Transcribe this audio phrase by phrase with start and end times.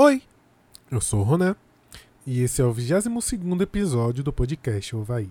[0.00, 0.22] Oi,
[0.92, 1.56] eu sou o Ronan
[2.24, 5.28] e esse é o 22 episódio do podcast Ovaí.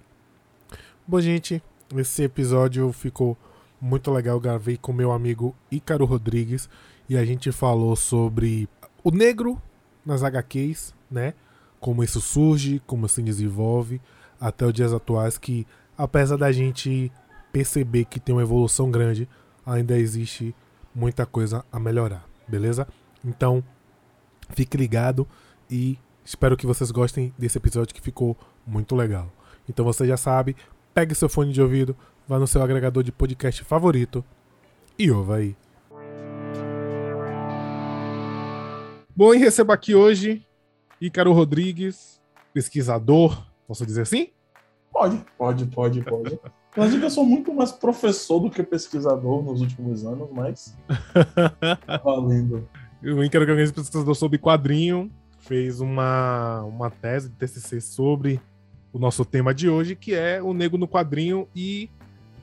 [1.07, 1.63] Bom, gente,
[1.95, 3.37] esse episódio ficou
[3.79, 4.37] muito legal.
[4.41, 6.69] Gravei com meu amigo Ícaro Rodrigues
[7.07, 8.67] e a gente falou sobre
[9.01, 9.57] o negro
[10.05, 11.33] nas HQs, né?
[11.79, 14.01] Como isso surge, como se desenvolve
[14.37, 15.37] até os dias atuais.
[15.37, 15.65] Que
[15.97, 17.09] apesar da gente
[17.53, 19.29] perceber que tem uma evolução grande,
[19.65, 20.53] ainda existe
[20.93, 22.85] muita coisa a melhorar, beleza?
[23.23, 23.63] Então,
[24.49, 25.27] Fique ligado
[25.69, 29.31] e espero que vocês gostem desse episódio que ficou muito legal.
[29.69, 30.55] Então você já sabe,
[30.93, 31.95] pegue seu fone de ouvido,
[32.27, 34.23] vá no seu agregador de podcast favorito
[34.97, 35.55] e ouva aí.
[39.15, 40.45] Bom, e recebo aqui hoje
[41.01, 42.21] Ícaro Rodrigues,
[42.53, 44.29] pesquisador, posso dizer assim?
[44.91, 46.39] Pode, pode, pode, pode.
[46.71, 50.77] Inclusive, eu sou muito mais professor do que pesquisador nos últimos anos, mas.
[52.03, 52.69] Valendo.
[53.01, 58.41] O que é um pesquisador sobre quadrinho, fez uma, uma tese de TCC sobre
[58.91, 61.47] o nosso tema de hoje, que é o Nego no Quadrinho.
[61.55, 61.89] E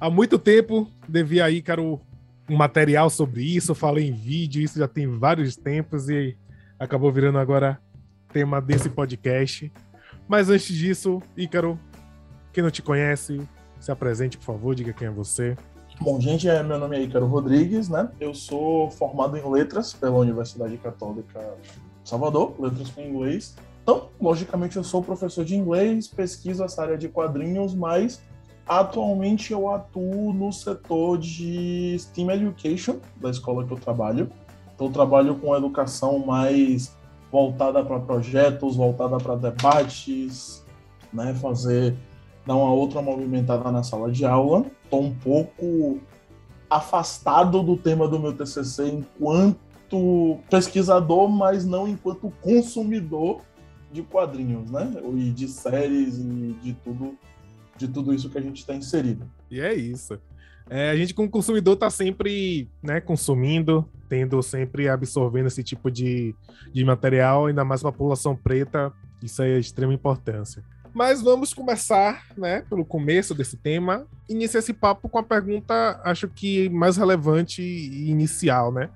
[0.01, 2.01] há muito tempo devia aí, Ícaro,
[2.48, 3.73] um material sobre isso.
[3.73, 6.37] Eu falei em vídeo, isso já tem vários tempos e
[6.78, 7.81] acabou virando agora
[8.33, 9.73] tema desse podcast.
[10.28, 11.78] Mas antes disso, Ícaro,
[12.53, 13.41] quem não te conhece,
[13.81, 15.56] se apresente, por favor, diga quem é você.
[16.00, 18.11] Bom, gente, é, meu nome é Ícaro Rodrigues, né?
[18.20, 21.55] Eu sou formado em letras pela Universidade Católica
[22.03, 23.56] Salvador, letras com inglês.
[23.83, 28.20] Então, logicamente, eu sou professor de inglês, pesquiso essa área de quadrinhos, mas
[28.67, 34.28] atualmente eu atuo no setor de STEAM Education da escola que eu trabalho.
[34.75, 36.92] Então, eu trabalho com educação mais
[37.31, 40.65] voltada para projetos, voltada para debates,
[41.12, 41.34] né?
[41.34, 41.95] Fazer
[42.47, 44.67] dar uma outra movimentada na sala de aula.
[44.84, 46.00] Estou um pouco
[46.69, 53.42] afastado do tema do meu TCC enquanto pesquisador, mas não enquanto consumidor
[53.92, 54.92] de quadrinhos, né?
[55.17, 57.17] E de séries e de tudo,
[57.77, 59.25] de tudo isso que a gente está inserido.
[59.50, 60.19] E é isso.
[60.69, 66.34] É, a gente, como consumidor, está sempre né, consumindo, tendo sempre absorvendo esse tipo de,
[66.72, 70.65] de material, ainda mais a população preta, isso é de extrema importância.
[70.94, 74.06] Mas vamos começar, né, pelo começo desse tema.
[74.28, 78.88] Iniciar esse papo com a pergunta, acho que mais relevante e inicial, né?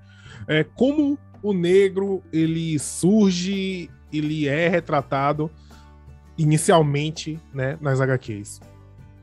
[0.47, 5.51] É, como o negro ele surge, ele é retratado
[6.39, 8.61] inicialmente, né, nas HQs?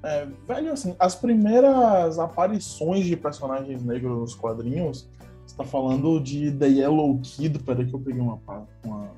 [0.04, 5.08] É, velho, assim, as primeiras aparições de personagens negros nos quadrinhos,
[5.48, 8.38] você tá falando de The Yellow Kid, peraí que eu peguei uma,
[8.84, 9.12] uma,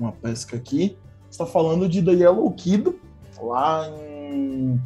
[0.00, 0.96] uma pesca aqui
[1.30, 2.92] está falando de The Yellow Kid,
[3.40, 4.80] lá em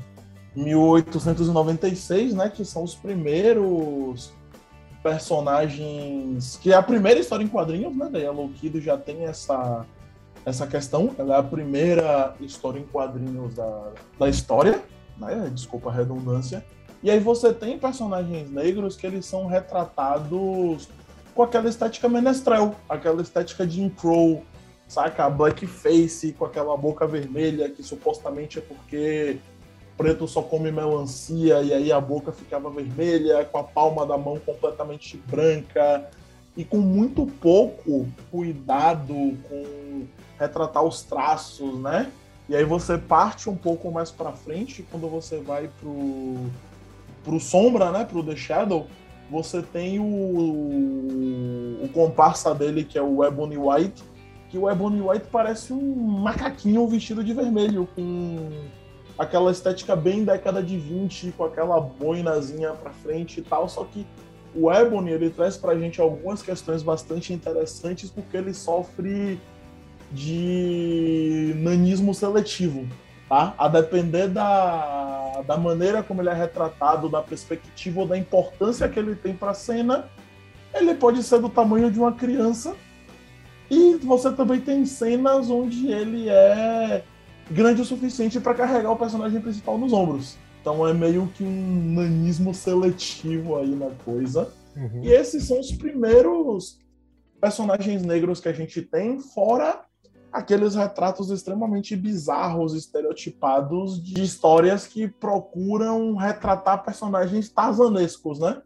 [0.55, 4.33] 1896, né, que são os primeiros
[5.03, 9.85] personagens, que é a primeira história em quadrinhos, né, The Yellow Kid já tem essa
[10.47, 14.83] essa questão, ela é a primeira história em quadrinhos da, da história,
[15.17, 16.63] né, desculpa a redundância,
[17.03, 20.87] e aí você tem personagens negros que eles são retratados
[21.35, 24.43] com aquela estética menestrel, aquela estética de Crow,
[24.89, 25.29] saca?
[25.29, 29.39] Blackface com aquela boca vermelha, que supostamente é porque
[29.97, 34.39] preto só come melancia e aí a boca ficava vermelha, com a palma da mão
[34.39, 36.11] completamente branca
[36.57, 39.15] e com muito pouco cuidado
[39.49, 40.07] com
[40.39, 42.11] retratar os traços, né?
[42.49, 46.37] E aí você parte um pouco mais para frente quando você vai pro
[47.23, 48.87] pro sombra, né, pro The Shadow,
[49.31, 50.05] você tem o,
[51.83, 54.05] o comparsa dele que é o Ebony White,
[54.55, 58.53] que o Ebony White parece um macaquinho vestido de vermelho, com
[59.19, 64.07] aquela estética bem década de 20, com aquela boinazinha pra frente e tal, só que
[64.55, 69.41] o Ebony ele traz pra gente algumas questões bastante interessantes porque ele sofre
[70.13, 72.87] de nanismo seletivo,
[73.29, 73.55] tá?
[73.59, 79.01] A depender da, da maneira como ele é retratado, da perspectiva ou da importância que
[79.01, 80.09] ele tem para a cena,
[80.73, 82.77] ele pode ser do tamanho de uma criança
[83.75, 87.05] e você também tem cenas onde ele é
[87.51, 90.37] grande o suficiente para carregar o personagem principal nos ombros.
[90.61, 94.53] Então é meio que um nanismo seletivo aí na coisa.
[94.77, 95.03] Uhum.
[95.03, 96.79] E esses são os primeiros
[97.41, 99.85] personagens negros que a gente tem, fora
[100.33, 108.61] aqueles retratos extremamente bizarros, estereotipados de histórias que procuram retratar personagens tarzanescos, né?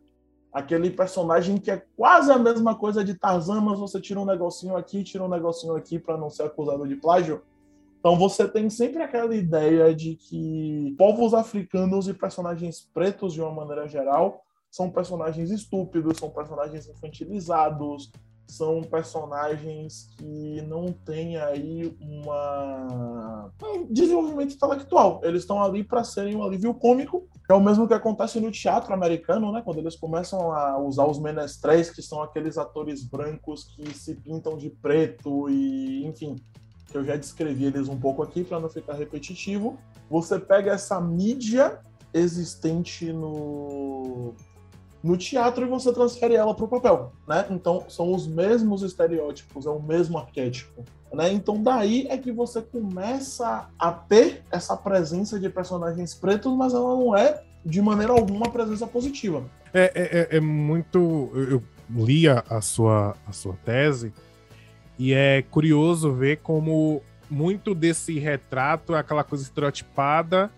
[0.59, 4.77] Aquele personagem que é quase a mesma coisa de Tarzan, mas você tira um negocinho
[4.77, 7.43] aqui, tira um negocinho aqui para não ser acusado de plágio.
[8.01, 13.53] Então você tem sempre aquela ideia de que povos africanos e personagens pretos, de uma
[13.53, 18.11] maneira geral, são personagens estúpidos, são personagens infantilizados,
[18.49, 25.21] são personagens que não têm aí uma um desenvolvimento intelectual.
[25.23, 27.29] Eles estão ali para serem um alívio cômico.
[27.49, 29.61] É o mesmo que acontece no teatro americano, né?
[29.63, 34.57] Quando eles começam a usar os menestréis, que são aqueles atores brancos que se pintam
[34.57, 36.37] de preto e, enfim,
[36.87, 39.79] que eu já descrevi eles um pouco aqui para não ficar repetitivo.
[40.11, 41.81] Você pega essa mídia
[42.15, 44.35] existente no
[45.03, 47.47] no teatro e você transfere ela para o papel, né?
[47.51, 51.33] Então são os mesmos estereótipos, é o mesmo arquétipo, né?
[51.33, 56.97] Então daí é que você começa a ter essa presença de personagens pretos, mas ela
[56.97, 59.45] não é de maneira alguma uma presença positiva.
[59.73, 61.31] É, é, é, é muito.
[61.35, 64.13] Eu li a, a, sua, a sua tese
[64.99, 70.51] e é curioso ver como muito desse retrato é aquela coisa estereotipada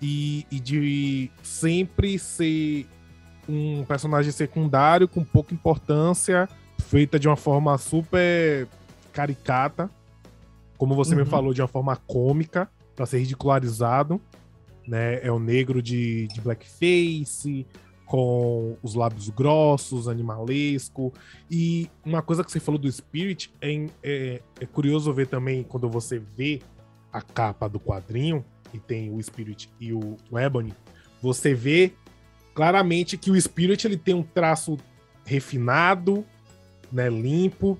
[0.00, 2.86] e, e de sempre ser
[3.48, 6.48] um personagem secundário com pouca importância,
[6.78, 8.68] feita de uma forma super
[9.12, 9.90] caricata,
[10.76, 11.20] como você uhum.
[11.20, 14.20] me falou, de uma forma cômica, para ser ridicularizado.
[14.86, 15.20] Né?
[15.22, 17.66] É o negro de, de blackface,
[18.08, 21.12] com os lábios grossos, animalesco.
[21.50, 25.88] E uma coisa que você falou do Spirit é, é, é, curioso ver também quando
[25.88, 26.60] você vê
[27.12, 30.74] a capa do quadrinho, e tem o Spirit e o, o Ebony,
[31.22, 31.92] você vê
[32.58, 34.76] claramente que o Spirit ele tem um traço
[35.24, 36.24] refinado,
[36.90, 37.78] né, limpo,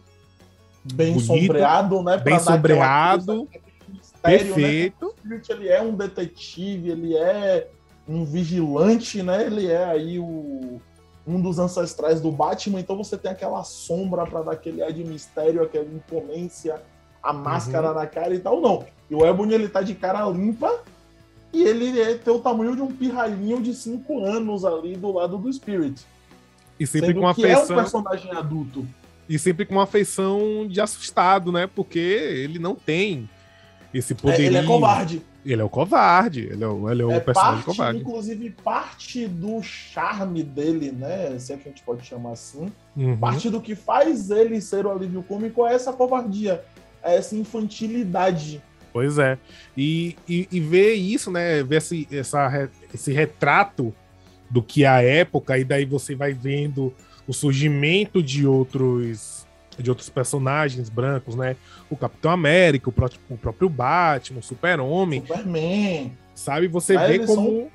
[0.95, 3.49] bem bonito, sombreado, né, bem sombreado,
[3.89, 4.55] mistério, né?
[4.55, 5.07] perfeito.
[5.07, 5.11] Né?
[5.11, 7.67] O Spirit ele é um detetive, ele é
[8.07, 9.47] um vigilante, né?
[9.47, 10.81] Ele é aí o
[11.27, 15.05] um dos ancestrais do Batman, então você tem aquela sombra para dar aquele ar de
[15.05, 16.81] mistério, aquela imponência,
[17.21, 17.95] a máscara uhum.
[17.95, 18.85] na cara e tal, não.
[19.11, 20.73] E o Ebony ele tá de cara limpa,
[21.53, 25.39] e ele é, tem o tamanho de um pirralhinho de 5 anos ali do lado
[25.39, 26.05] do Spirit.
[26.79, 27.77] E sempre com uma que afeição...
[27.77, 28.87] é um personagem adulto.
[29.29, 31.67] E sempre com uma afeição de assustado, né?
[31.67, 33.29] Porque ele não tem
[33.93, 34.43] esse poder.
[34.43, 35.23] É, ele é covarde.
[35.45, 36.41] Ele é o covarde.
[36.51, 38.01] Ele é o, ele é o é personagem parte, covarde.
[38.01, 41.39] Inclusive, parte do charme dele, né?
[41.39, 42.71] Se é que a gente pode chamar assim.
[42.97, 43.17] Uhum.
[43.17, 46.65] Parte do que faz ele ser o alívio cômico é essa covardia.
[47.03, 48.63] É essa infantilidade
[48.93, 49.39] Pois é.
[49.77, 51.63] E, e, e ver isso, né?
[51.63, 53.95] Ver esse, essa, esse retrato
[54.51, 56.93] do que é a época, e daí você vai vendo
[57.27, 59.47] o surgimento de outros
[59.79, 61.55] de outros personagens brancos, né?
[61.89, 65.21] O Capitão América, o próprio, o próprio Batman, o Super-Homem.
[65.21, 66.13] Superman.
[66.35, 66.67] Sabe?
[66.67, 67.71] Você vê como são...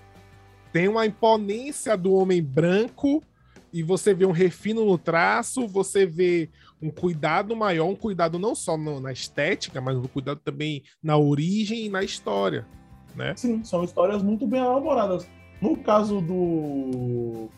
[0.73, 3.23] tem uma imponência do homem branco
[3.71, 6.49] e você vê um refino no traço, você vê
[6.83, 11.15] um cuidado maior, um cuidado não só no, na estética, mas um cuidado também na
[11.15, 12.67] origem e na história,
[13.15, 13.33] né?
[13.37, 15.25] Sim, são histórias muito bem elaboradas.
[15.61, 17.49] No caso do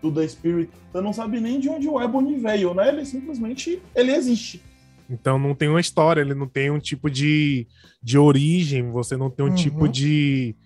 [0.00, 2.88] do The Spirit, você não sabe nem de onde o Ebony veio, né?
[2.88, 4.62] Ele simplesmente ele existe.
[5.10, 7.66] Então não tem uma história, ele não tem um tipo de,
[8.02, 9.90] de origem, você não tem um tipo uhum.
[9.90, 10.56] tipo de,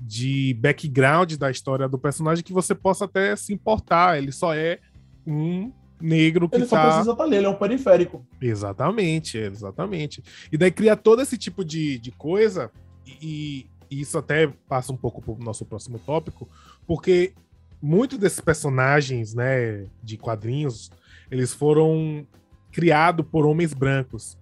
[0.00, 4.16] de background da história do personagem que você possa até se importar.
[4.16, 4.78] Ele só é
[5.26, 5.72] um
[6.04, 6.82] negro que ele só tá...
[6.84, 8.24] precisa estar tá ali, ele é um periférico.
[8.40, 10.22] Exatamente, exatamente.
[10.52, 12.70] E daí cria todo esse tipo de, de coisa,
[13.06, 16.48] e, e isso até passa um pouco pro nosso próximo tópico,
[16.86, 17.32] porque
[17.80, 20.90] muitos desses personagens, né, de quadrinhos,
[21.30, 22.26] eles foram
[22.70, 24.38] criados por homens brancos.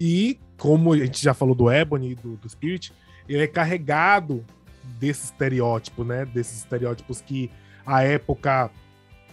[0.00, 2.92] E, como a gente já falou do Ebony, do, do Spirit,
[3.28, 4.44] ele é carregado
[4.98, 7.50] desse estereótipo, né, desses estereótipos que
[7.84, 8.70] a época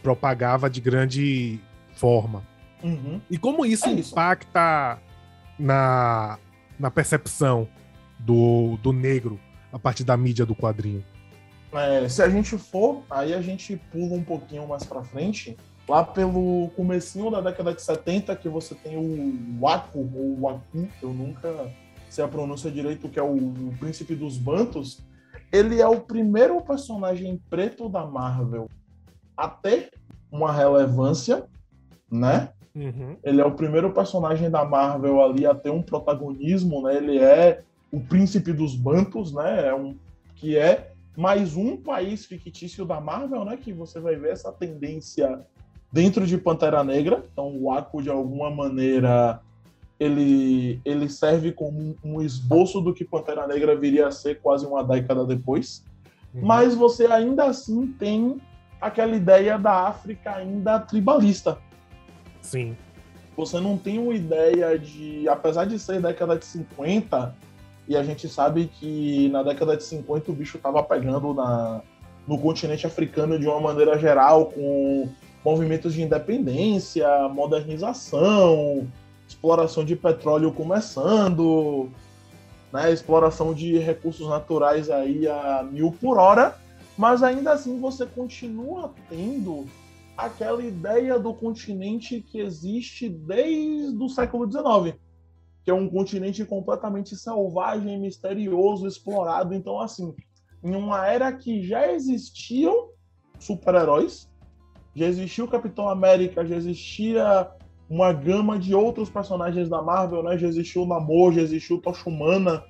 [0.01, 1.59] propagava de grande
[1.93, 2.43] forma.
[2.83, 3.19] Uhum.
[3.29, 5.63] E como isso é impacta isso.
[5.63, 6.39] na,
[6.79, 7.67] na percepção
[8.17, 9.39] do, do negro
[9.71, 11.03] a partir da mídia do quadrinho?
[11.71, 15.55] É, se a gente for, aí a gente pula um pouquinho mais para frente,
[15.87, 21.13] lá pelo comecinho da década de 70, que você tem o Waku, ou Waku, eu
[21.13, 21.71] nunca
[22.09, 24.99] sei a pronúncia direito, que é o, o príncipe dos Bantos,
[25.51, 28.67] ele é o primeiro personagem preto da Marvel
[29.39, 29.91] a ter
[30.29, 31.45] uma relevância,
[32.11, 32.49] né?
[32.75, 33.15] Uhum.
[33.23, 36.97] Ele é o primeiro personagem da Marvel ali a ter um protagonismo, né?
[36.97, 39.67] Ele é o príncipe dos Bantos, né?
[39.67, 39.95] É um,
[40.35, 43.55] que é mais um país fictício da Marvel, né?
[43.57, 45.39] Que você vai ver essa tendência
[45.91, 47.23] dentro de Pantera Negra.
[47.31, 49.39] Então, o Aquo, de alguma maneira,
[49.97, 54.83] ele, ele serve como um esboço do que Pantera Negra viria a ser quase uma
[54.83, 55.83] década depois.
[56.33, 56.45] Uhum.
[56.45, 58.39] Mas você ainda assim tem
[58.79, 61.57] aquela ideia da África ainda tribalista.
[62.41, 62.75] Sim.
[63.35, 67.35] Você não tem uma ideia de, apesar de ser década de 50,
[67.87, 71.81] e a gente sabe que na década de 50 o bicho estava pegando na,
[72.27, 75.09] no continente africano de uma maneira geral, com
[75.43, 78.87] movimentos de independência, modernização,
[79.27, 81.89] exploração de petróleo começando,
[82.71, 86.58] né, exploração de recursos naturais aí a mil por hora,
[86.99, 89.65] mas ainda assim você continua tendo
[90.17, 94.99] aquela ideia do continente que existe desde o século XIX,
[95.63, 99.53] que é um continente completamente selvagem, misterioso, explorado.
[99.53, 100.13] Então, assim,
[100.61, 102.89] em uma era que já existiam
[103.39, 104.29] super-heróis,
[104.93, 107.49] já existia o Capitão América, já existia
[107.89, 110.37] uma gama de outros personagens da Marvel, né?
[110.37, 112.61] Já existiu o Namor, já existiu o Tocha Humana,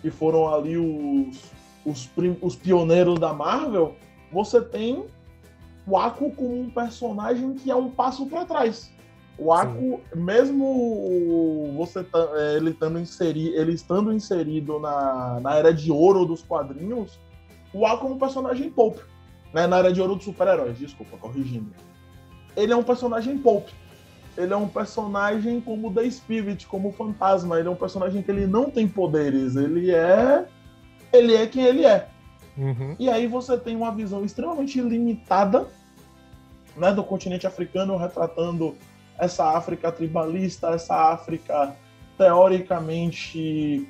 [0.00, 1.51] que foram ali os,
[1.84, 2.10] os,
[2.40, 3.96] os pioneiros da Marvel.
[4.32, 5.04] Você tem
[5.86, 8.90] o Aquo como um personagem que é um passo para trás.
[9.38, 15.90] O Aquo, mesmo você é, ele estando, inseri, ele estando inserido na, na era de
[15.90, 17.18] ouro dos quadrinhos,
[17.72, 18.98] o Aquo é um personagem pulp.
[19.52, 19.66] Né?
[19.66, 21.72] Na era de ouro dos super-heróis, desculpa, corrigindo.
[22.56, 23.68] Ele é um personagem pulp.
[24.36, 27.58] Ele é um personagem como The Spirit, como o Fantasma.
[27.58, 29.56] Ele é um personagem que ele não tem poderes.
[29.56, 30.46] Ele é.
[31.12, 32.08] Ele é quem ele é.
[32.56, 32.96] Uhum.
[32.98, 35.66] E aí você tem uma visão extremamente limitada
[36.76, 38.76] né, do continente africano, retratando
[39.18, 41.76] essa África tribalista, essa África
[42.16, 43.88] teoricamente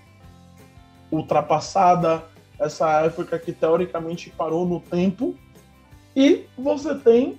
[1.10, 2.24] ultrapassada,
[2.58, 5.34] essa África que teoricamente parou no tempo.
[6.14, 7.38] E você tem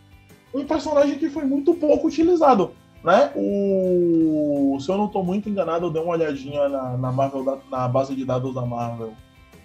[0.53, 2.71] um personagem que foi muito pouco utilizado.
[3.03, 3.31] Né?
[3.35, 4.77] O...
[4.79, 8.15] Se eu não estou muito enganado, eu dei uma olhadinha na, na, Marvel, na base
[8.15, 9.13] de dados da Marvel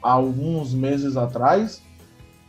[0.03, 1.83] alguns meses atrás,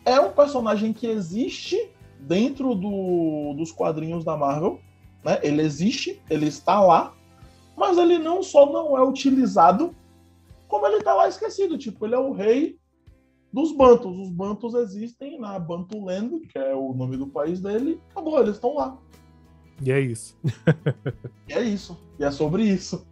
[0.06, 1.89] é um personagem que existe
[2.20, 4.79] dentro do, dos quadrinhos da Marvel.
[5.24, 5.39] Né?
[5.44, 7.13] Ele existe, ele está lá,
[7.75, 9.96] mas ele não só não é utilizado,
[10.68, 11.77] como ele está lá esquecido.
[11.77, 12.77] Tipo, ele é o rei
[13.51, 14.18] dos Bantos.
[14.18, 18.01] Os Bantos existem na Bantuland, que é o nome do país dele.
[18.12, 18.98] Acabou, eles estão lá.
[19.82, 20.38] E é isso.
[21.48, 21.98] e é isso.
[22.20, 23.06] E é sobre isso.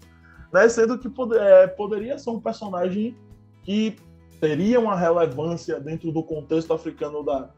[0.53, 0.67] Né?
[0.69, 3.15] Sendo que poder, é, poderia ser um personagem
[3.63, 3.95] que
[4.39, 7.49] teria uma relevância dentro do contexto africano da,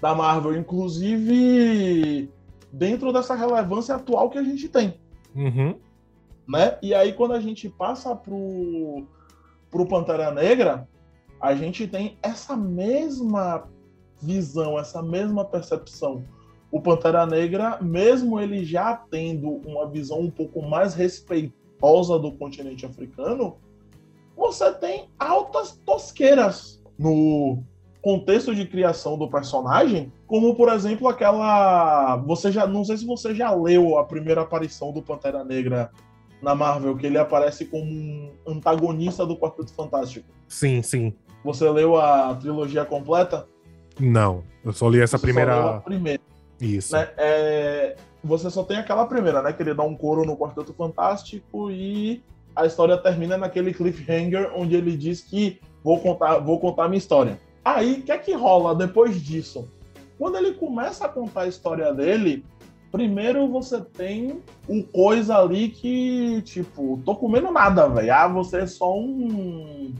[0.00, 2.30] da Marvel, inclusive
[2.72, 4.94] dentro dessa relevância atual que a gente tem.
[5.34, 5.76] Uhum.
[6.48, 6.78] Né?
[6.82, 9.06] E aí, quando a gente passa pro,
[9.70, 10.88] pro Pantera Negra,
[11.40, 13.68] a gente tem essa mesma
[14.20, 16.24] visão, essa mesma percepção.
[16.70, 22.86] O Pantera Negra, mesmo ele já tendo uma visão um pouco mais respeitosa do continente
[22.86, 23.56] africano,
[24.42, 27.62] você tem altas tosqueiras no
[28.02, 33.32] contexto de criação do personagem, como por exemplo aquela, você já, não sei se você
[33.32, 35.92] já leu a primeira aparição do Pantera Negra
[36.42, 40.26] na Marvel, que ele aparece como um antagonista do Quarteto Fantástico.
[40.48, 41.14] Sim, sim.
[41.44, 43.46] Você leu a trilogia completa?
[44.00, 45.54] Não, eu só li essa você primeira.
[45.54, 46.22] Só leu a primeira.
[46.60, 46.96] Isso.
[46.96, 47.08] Né?
[47.16, 47.96] É...
[48.24, 49.52] Você só tem aquela primeira, né?
[49.52, 52.22] Que ele dá um coro no Quarteto Fantástico e
[52.54, 57.40] a história termina naquele cliffhanger onde ele diz que vou contar, vou contar minha história.
[57.64, 59.68] Aí, o que é que rola depois disso?
[60.18, 62.44] Quando ele começa a contar a história dele,
[62.90, 68.12] primeiro você tem um coisa ali que, tipo, tô comendo nada, velho.
[68.12, 69.94] Ah, você é só um.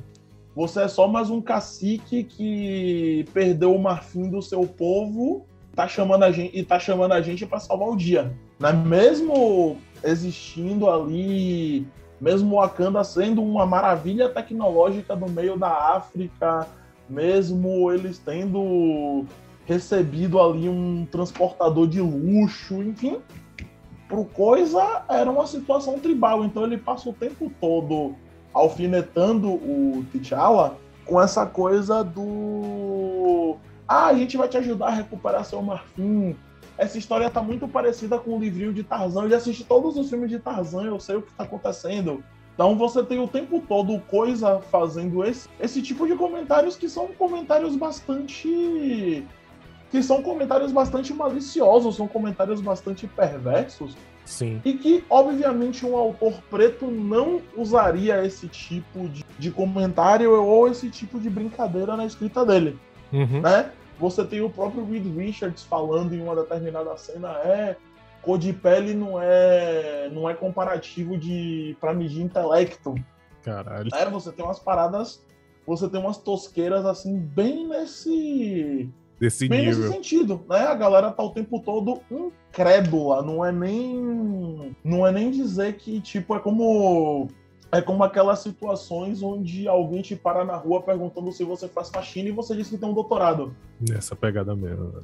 [0.54, 6.24] Você é só mais um cacique que perdeu o marfim do seu povo tá chamando
[6.24, 8.32] a gente, e tá chamando a gente para salvar o dia.
[8.58, 8.72] Né?
[8.72, 11.86] Mesmo existindo ali
[12.22, 16.68] mesmo Wakanda sendo uma maravilha tecnológica no meio da África,
[17.10, 19.24] mesmo eles tendo
[19.66, 23.18] recebido ali um transportador de luxo, enfim,
[24.08, 28.14] pro coisa era uma situação tribal, então ele passa o tempo todo
[28.54, 33.56] alfinetando o T'Challa com essa coisa do
[33.88, 36.36] ah, a gente vai te ajudar a recuperar seu marfim,
[36.82, 39.22] essa história tá muito parecida com o livrinho de Tarzan.
[39.22, 42.24] Eu já assisti todos os filmes de Tarzan, eu sei o que tá acontecendo.
[42.54, 47.06] Então você tem o tempo todo coisa fazendo esse, esse tipo de comentários que são
[47.06, 49.24] comentários bastante.
[49.90, 53.96] que são comentários bastante maliciosos, são comentários bastante perversos.
[54.24, 54.60] Sim.
[54.64, 60.90] E que, obviamente, um autor preto não usaria esse tipo de, de comentário ou esse
[60.90, 62.78] tipo de brincadeira na escrita dele.
[63.12, 63.40] Uhum.
[63.40, 63.70] Né?
[64.02, 67.76] Você tem o próprio Reed Richards falando em uma determinada cena, é
[68.20, 72.96] cor de pele não é não é comparativo de para medir intelecto.
[73.44, 73.88] Caralho.
[73.94, 75.24] É, você tem umas paradas,
[75.64, 78.90] você tem umas tosqueiras assim bem nesse
[79.20, 79.82] Desse bem nível.
[79.82, 80.62] nesse sentido, né?
[80.62, 86.00] A galera tá o tempo todo incrédula, não é nem não é nem dizer que
[86.00, 87.28] tipo é como
[87.72, 92.28] é como aquelas situações onde alguém te para na rua perguntando se você faz faxina
[92.28, 93.56] e você diz que tem um doutorado.
[93.80, 95.02] Nessa pegada mesmo.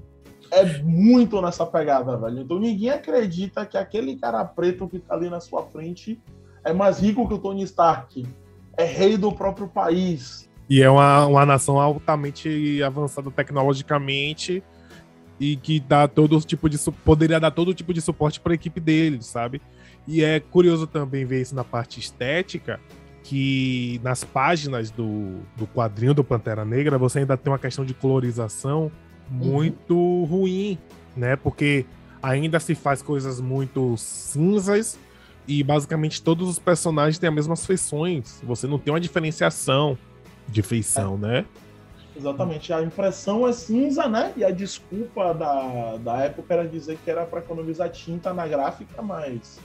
[0.50, 2.40] é muito nessa pegada, velho.
[2.40, 6.20] Então ninguém acredita que aquele cara preto que tá ali na sua frente
[6.62, 8.26] é mais rico que o Tony Stark.
[8.76, 10.48] É rei do próprio país.
[10.68, 14.62] E é uma, uma nação altamente avançada tecnologicamente
[15.40, 18.78] e que dá todo tipo de poderia dar todo tipo de suporte para a equipe
[18.78, 19.62] dele, sabe?
[20.08, 22.80] E é curioso também ver isso na parte estética,
[23.22, 27.92] que nas páginas do, do quadrinho do Pantera Negra você ainda tem uma questão de
[27.92, 28.90] colorização
[29.30, 30.24] muito uhum.
[30.24, 30.78] ruim,
[31.14, 31.36] né?
[31.36, 31.84] Porque
[32.22, 34.98] ainda se faz coisas muito cinzas
[35.46, 38.40] e basicamente todos os personagens têm as mesmas feições.
[38.44, 39.98] Você não tem uma diferenciação
[40.48, 41.18] de feição, é.
[41.18, 41.46] né?
[42.16, 42.72] Exatamente.
[42.72, 44.32] A impressão é cinza, né?
[44.36, 49.00] E a desculpa da, da época era dizer que era para economizar tinta na gráfica,
[49.02, 49.60] mas.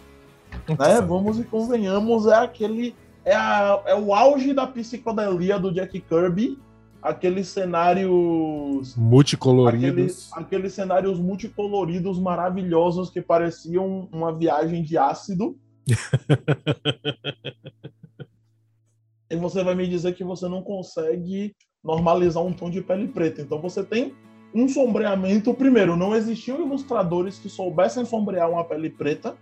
[0.68, 1.02] Né?
[1.02, 2.96] Vamos e convenhamos, é aquele.
[3.26, 6.60] É, a, é o auge da psicodelia do Jack Kirby
[7.04, 15.60] aqueles cenários multicoloridos, aqueles, aqueles, cenários multicoloridos maravilhosos que pareciam uma viagem de ácido.
[19.30, 23.42] e você vai me dizer que você não consegue normalizar um tom de pele preta.
[23.42, 24.16] Então você tem
[24.56, 25.54] um sombreamento.
[25.54, 29.36] Primeiro, não existiam ilustradores que soubessem sombrear uma pele preta.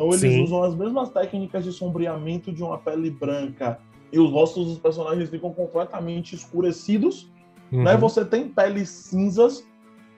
[0.00, 0.42] Então eles Sim.
[0.42, 3.78] usam as mesmas técnicas de sombreamento de uma pele branca
[4.10, 7.30] e os rostos dos personagens ficam completamente escurecidos.
[7.70, 7.82] Uhum.
[7.82, 7.98] Né?
[7.98, 9.62] Você tem peles cinzas,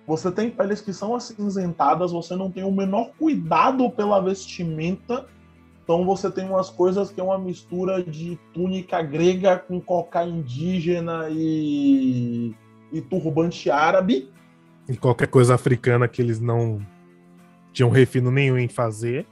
[0.07, 5.27] você tem peles que são acinzentadas, você não tem o menor cuidado pela vestimenta.
[5.83, 11.27] Então você tem umas coisas que é uma mistura de túnica grega com coca indígena
[11.29, 12.55] e,
[12.93, 14.31] e turbante árabe.
[14.89, 16.81] E qualquer coisa africana que eles não
[17.73, 19.27] tinham refino nenhum em fazer.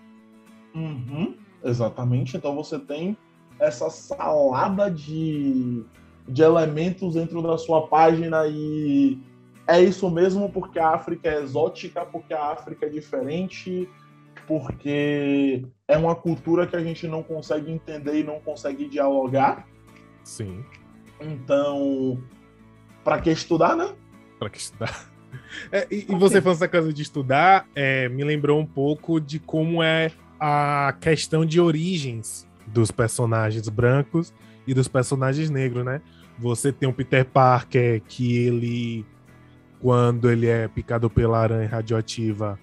[0.74, 2.36] Uhum, exatamente.
[2.36, 3.16] Então você tem
[3.58, 5.84] essa salada de,
[6.26, 9.18] de elementos dentro da sua página e
[9.66, 13.88] é isso mesmo porque a África é exótica, porque a África é diferente,
[14.46, 19.66] porque é uma cultura que a gente não consegue entender e não consegue dialogar.
[20.24, 20.64] Sim.
[21.20, 22.22] Então,
[23.04, 23.94] para que estudar, né?
[24.38, 25.08] Para que estudar?
[25.70, 29.38] É, e, e, você falando essa coisa de estudar, é, me lembrou um pouco de
[29.38, 34.32] como é a questão de origens dos personagens brancos
[34.66, 36.00] e dos personagens negros, né?
[36.38, 39.04] Você tem o Peter Parker que ele,
[39.80, 42.58] quando ele é picado pela aranha radioativa,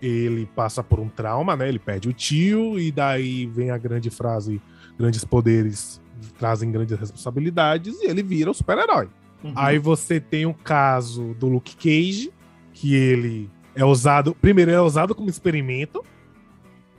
[0.00, 1.68] ele passa por um trauma, né?
[1.68, 4.62] Ele perde o tio e daí vem a grande frase:
[4.96, 6.00] grandes poderes
[6.38, 9.08] trazem grandes responsabilidades e ele vira o super-herói.
[9.42, 9.52] Uhum.
[9.56, 12.32] Aí você tem o caso do Luke Cage,
[12.72, 16.04] que ele é usado, primeiro é usado como experimento.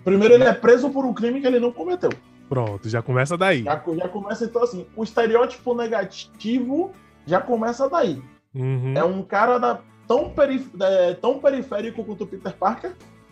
[0.03, 2.09] Primeiro ele é preso por um crime que ele não cometeu.
[2.47, 3.63] Pronto, já começa daí.
[3.63, 6.91] Já, já começa então assim, o estereótipo negativo
[7.25, 8.21] já começa daí.
[8.55, 8.93] Uhum.
[8.95, 12.89] É um cara da, tão, perif é, tão periférico quanto o Peter Parker.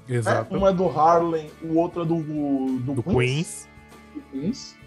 [0.07, 0.15] Né?
[0.15, 0.53] Exato.
[0.53, 0.59] Né?
[0.59, 3.67] Um é do Harlem, o outro é do, do, do Queens.
[4.31, 4.77] Queens.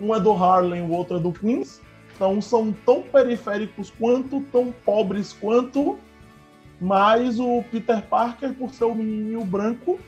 [0.00, 1.82] Um é do Harlem, o outro é do Queens.
[2.14, 5.98] Então são tão periféricos quanto, tão pobres quanto,
[6.80, 9.98] mas o Peter Parker, por ser um menino branco,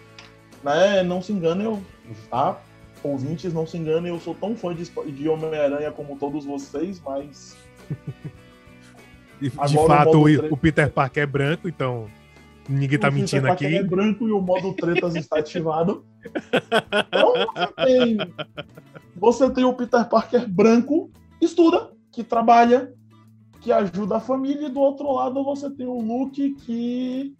[0.62, 1.82] né, não se engane,
[2.30, 2.60] tá?
[3.06, 7.56] ouvintes, não se enganem, eu sou tão fã de, de Homem-Aranha como todos vocês, mas.
[9.40, 12.06] de fato, o, o, Peter Parker é branco, então
[12.68, 13.64] ninguém tá o mentindo Peter aqui.
[13.64, 16.04] Parker é branco e o modo tretas está ativado.
[16.24, 18.18] Então você tem,
[19.14, 22.92] você tem o Peter Parker branco, estuda, que trabalha,
[23.60, 27.34] que ajuda a família, e do outro lado você tem o Luke que,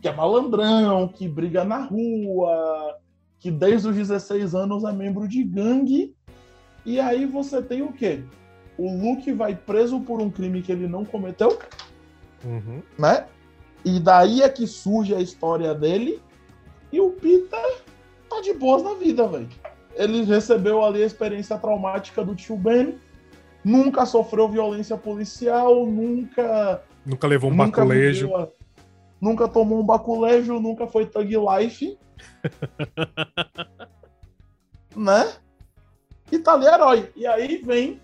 [0.00, 2.96] que é malandrão, que briga na rua,
[3.38, 6.14] que desde os 16 anos é membro de gangue.
[6.84, 8.22] E aí você tem o quê?
[8.78, 11.58] O Luke vai preso por um crime que ele não cometeu,
[12.44, 12.82] uhum.
[12.98, 13.26] né?
[13.84, 16.20] E daí é que surge a história dele.
[16.92, 17.82] E o Peter
[18.28, 19.48] tá de boas na vida, velho.
[19.94, 22.98] Ele recebeu ali a experiência traumática do tio Ben,
[23.64, 26.82] nunca sofreu violência policial, nunca.
[27.04, 28.28] Nunca levou um nunca baculejo.
[29.20, 31.98] Nunca tomou um baculejo, nunca foi thug life.
[34.96, 35.32] né?
[36.30, 37.12] E tá ali herói.
[37.14, 38.00] E aí vem,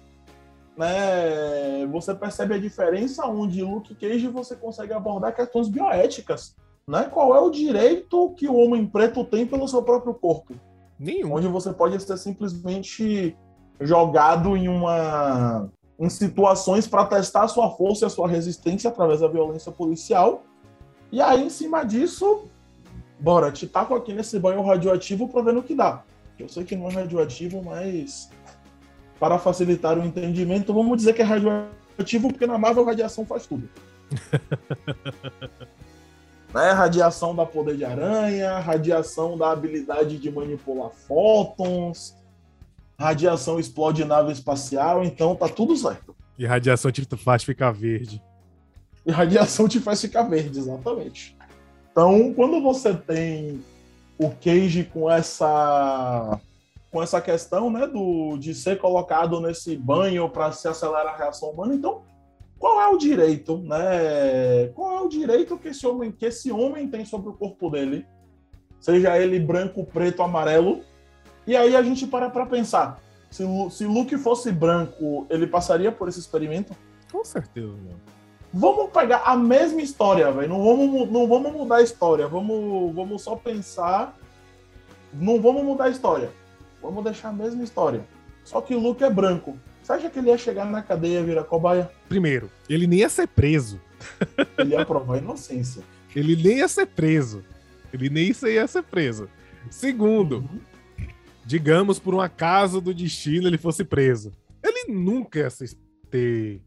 [0.77, 1.87] né?
[1.87, 6.55] Você percebe a diferença onde Luke Cage você consegue abordar questões bioéticas.
[6.87, 7.05] Né?
[7.05, 10.55] Qual é o direito que o homem preto tem pelo seu próprio corpo?
[10.99, 11.35] Nenhum.
[11.35, 13.37] Onde você pode ser simplesmente
[13.81, 19.21] jogado em uma em situações para testar a sua força e a sua resistência através
[19.21, 20.43] da violência policial.
[21.13, 22.49] E aí, em cima disso,
[23.21, 26.03] bora, te taco aqui nesse banho radioativo pra ver no que dá.
[26.39, 28.31] Eu sei que não é radioativo, mas
[29.21, 33.69] para facilitar o entendimento, vamos dizer que é radioativo porque na Marvel radiação faz tudo.
[36.53, 36.71] Né?
[36.71, 42.15] Radiação da poder de aranha, radiação da habilidade de manipular fótons,
[42.99, 46.15] radiação explode nave espacial, então tá tudo certo.
[46.39, 48.23] E radiação te faz ficar verde.
[49.07, 51.37] E radiação te faz ficar verde, exatamente.
[51.91, 53.61] Então, quando você tem
[54.19, 56.41] o Cage com essa
[56.91, 61.51] com essa questão, né, do de ser colocado nesse banho para se acelerar a reação
[61.51, 62.03] humana, então
[62.59, 64.69] qual é o direito, né?
[64.75, 68.07] Qual é o direito que esse homem que esse homem tem sobre o corpo dele?
[68.79, 70.81] Seja ele branco, preto, amarelo.
[71.47, 76.09] E aí a gente para para pensar, se, se Luke fosse branco, ele passaria por
[76.09, 76.73] esse experimento?
[77.11, 78.22] Com certeza, não.
[78.53, 80.49] Vamos pegar a mesma história, velho.
[80.49, 82.29] Não vamos, não vamos mudar a história.
[82.29, 84.17] Vamos, vamos só pensar.
[85.13, 86.31] Não vamos mudar a história.
[86.83, 88.05] Vamos deixar a mesma história.
[88.45, 89.57] Só que o Luke é branco.
[89.83, 91.91] Você acha que ele ia chegar na cadeia e virar cobaia?
[92.09, 93.81] Primeiro, ele nem ia ser preso.
[94.59, 95.81] Ele ia provar inocência.
[96.15, 97.45] ele nem ia ser preso.
[97.93, 99.29] Ele nem ia ser preso.
[99.71, 100.61] Segundo, uhum.
[101.47, 104.33] digamos por um acaso do destino ele fosse preso.
[104.61, 105.49] Ele nunca ia
[106.11, 106.61] ter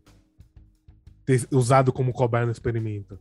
[1.26, 3.20] ter usado como cobaia no experimento.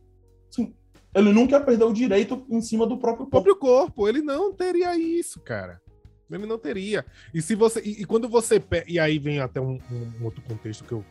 [0.49, 0.73] Sim.
[1.13, 3.31] Ele nunca perdeu o direito em cima do próprio corpo.
[3.31, 4.07] próprio corpo.
[4.07, 5.81] Ele não teria isso, cara.
[6.29, 7.05] Ele não teria.
[7.33, 7.81] E se você.
[7.81, 8.61] E, e quando você.
[8.87, 11.05] E aí vem até um, um, outro contexto que eu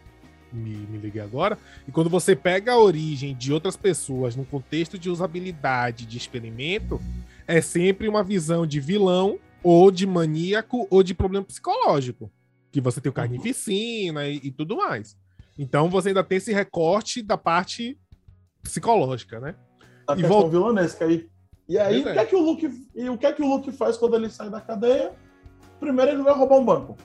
[0.53, 1.59] me, me liguei agora.
[1.89, 7.01] E quando você pega a origem de outras pessoas no contexto de usabilidade, de experimento,
[7.47, 12.31] é sempre uma visão de vilão, ou de maníaco, ou de problema psicológico.
[12.71, 15.17] Que você tem o carnificina e, e tudo mais.
[15.59, 17.99] Então você ainda tem esse recorte da parte
[18.62, 19.55] psicológica, né?
[20.07, 20.51] A e questão volta...
[20.51, 21.29] vilanesca aí.
[21.69, 23.73] E aí, o que, é que o Luke, e o que é que o Luke
[23.73, 25.12] faz quando ele sai da cadeia?
[25.81, 26.97] Primeiro ele vai roubar um banco.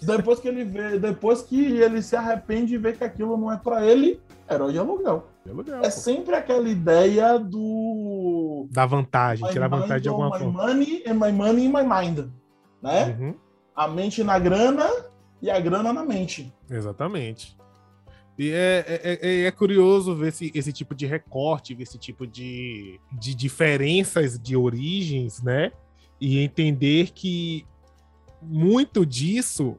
[0.00, 3.56] Depois que ele vê, depois que ele se arrepende e vê que aquilo não é
[3.56, 5.26] para ele, herói de aluguel.
[5.44, 5.90] De aluguel é pô.
[5.90, 10.66] sempre aquela ideia do da vantagem, tirar vantagem de alguma my forma.
[10.66, 12.28] Money and my money in my mind,
[12.80, 13.16] né?
[13.18, 13.34] Uhum.
[13.74, 14.88] A mente na grana
[15.42, 16.52] e a grana na mente.
[16.70, 17.56] Exatamente.
[18.38, 22.24] E é, é, é, é, curioso ver esse, esse tipo de recorte, ver esse tipo
[22.24, 25.72] de, de diferenças de origens, né?
[26.20, 27.66] E entender que
[28.40, 29.76] muito disso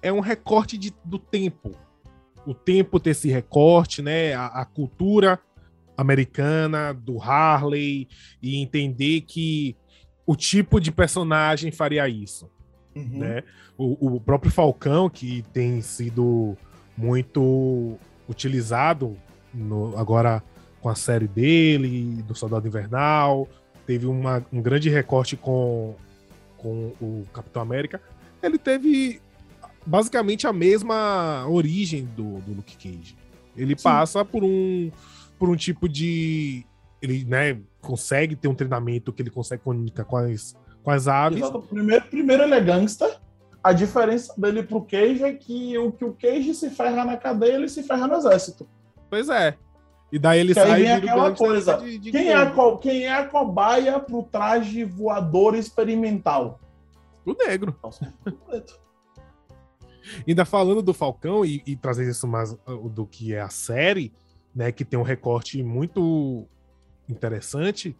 [0.00, 1.72] é um recorte de, do tempo.
[2.46, 4.32] O tempo ter esse recorte, né?
[4.32, 5.38] A, a cultura
[5.94, 8.08] americana, do Harley,
[8.40, 9.76] e entender que
[10.26, 12.50] o tipo de personagem faria isso.
[12.96, 13.18] Uhum.
[13.18, 13.42] Né?
[13.76, 16.56] O, o próprio Falcão, que tem sido
[17.00, 17.96] muito
[18.28, 19.16] utilizado
[19.52, 20.42] no, agora
[20.80, 23.48] com a série dele, do Soldado Invernal.
[23.86, 25.94] Teve uma, um grande recorte com,
[26.58, 28.00] com o Capitão América.
[28.42, 29.20] Ele teve
[29.84, 33.16] basicamente a mesma origem do, do Luke Cage.
[33.56, 33.82] Ele Sim.
[33.82, 34.90] passa por um,
[35.38, 36.64] por um tipo de.
[37.02, 41.38] Ele né, consegue ter um treinamento que ele consegue comunicar com as, com as aves.
[41.38, 41.62] Exato.
[41.62, 43.18] Primeiro, primeiro ele é gangster.
[43.62, 47.54] A diferença dele pro Cage é que o que o Cage se ferra na cadeia,
[47.54, 48.66] ele se ferra no exército.
[49.08, 49.56] Pois é.
[50.10, 51.76] E daí ele que sai aí vem aquela coisa.
[51.76, 56.58] De, de quem, é a, quem é a cobaia pro traje voador experimental?
[57.24, 57.78] O negro.
[60.26, 64.12] Ainda falando do Falcão e, e trazer isso mais uh, do que é a série,
[64.54, 66.46] né, que tem um recorte muito
[67.08, 67.96] interessante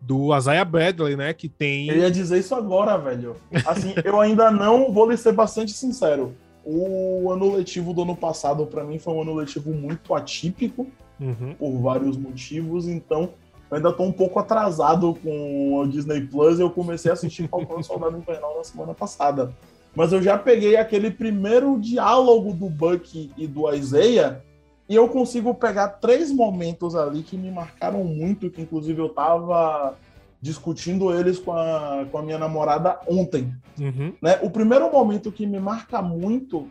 [0.00, 1.32] do Isaiah Bradley, né?
[1.32, 1.88] Que tem.
[1.88, 3.36] Eu ia dizer isso agora, velho.
[3.66, 6.34] Assim, eu ainda não vou lhe ser bastante sincero.
[6.64, 10.86] O ano letivo do ano passado, para mim, foi um ano letivo muito atípico,
[11.18, 11.54] uhum.
[11.58, 13.30] por vários motivos, então
[13.70, 16.58] eu ainda tô um pouco atrasado com o Disney Plus.
[16.58, 19.52] Eu comecei a assistir Falcão Soldado Invernal na semana passada.
[19.94, 24.42] Mas eu já peguei aquele primeiro diálogo do Bucky e do Isaiah
[24.90, 29.94] e eu consigo pegar três momentos ali que me marcaram muito, que inclusive eu tava
[30.42, 33.54] discutindo eles com a, com a minha namorada ontem.
[33.78, 34.12] Uhum.
[34.20, 34.40] Né?
[34.42, 36.66] O primeiro momento que me marca muito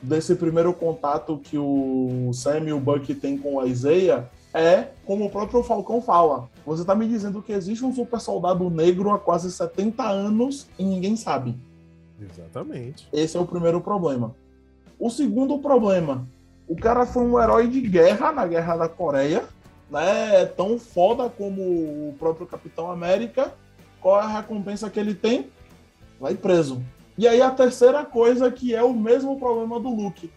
[0.00, 5.26] desse primeiro contato que o Sam e o Buck tem com a Isaiah é, como
[5.26, 9.18] o próprio Falcão fala, você está me dizendo que existe um super soldado negro há
[9.18, 11.56] quase 70 anos e ninguém sabe.
[12.20, 13.08] Exatamente.
[13.12, 14.32] Esse é o primeiro problema.
[14.96, 16.24] O segundo problema,
[16.68, 19.44] o cara foi um herói de guerra na Guerra da Coreia,
[19.90, 20.44] né?
[20.44, 23.54] Tão foda como o próprio Capitão América.
[24.00, 25.48] Qual é a recompensa que ele tem?
[26.20, 26.82] Vai preso.
[27.16, 30.30] E aí a terceira coisa que é o mesmo problema do Luke.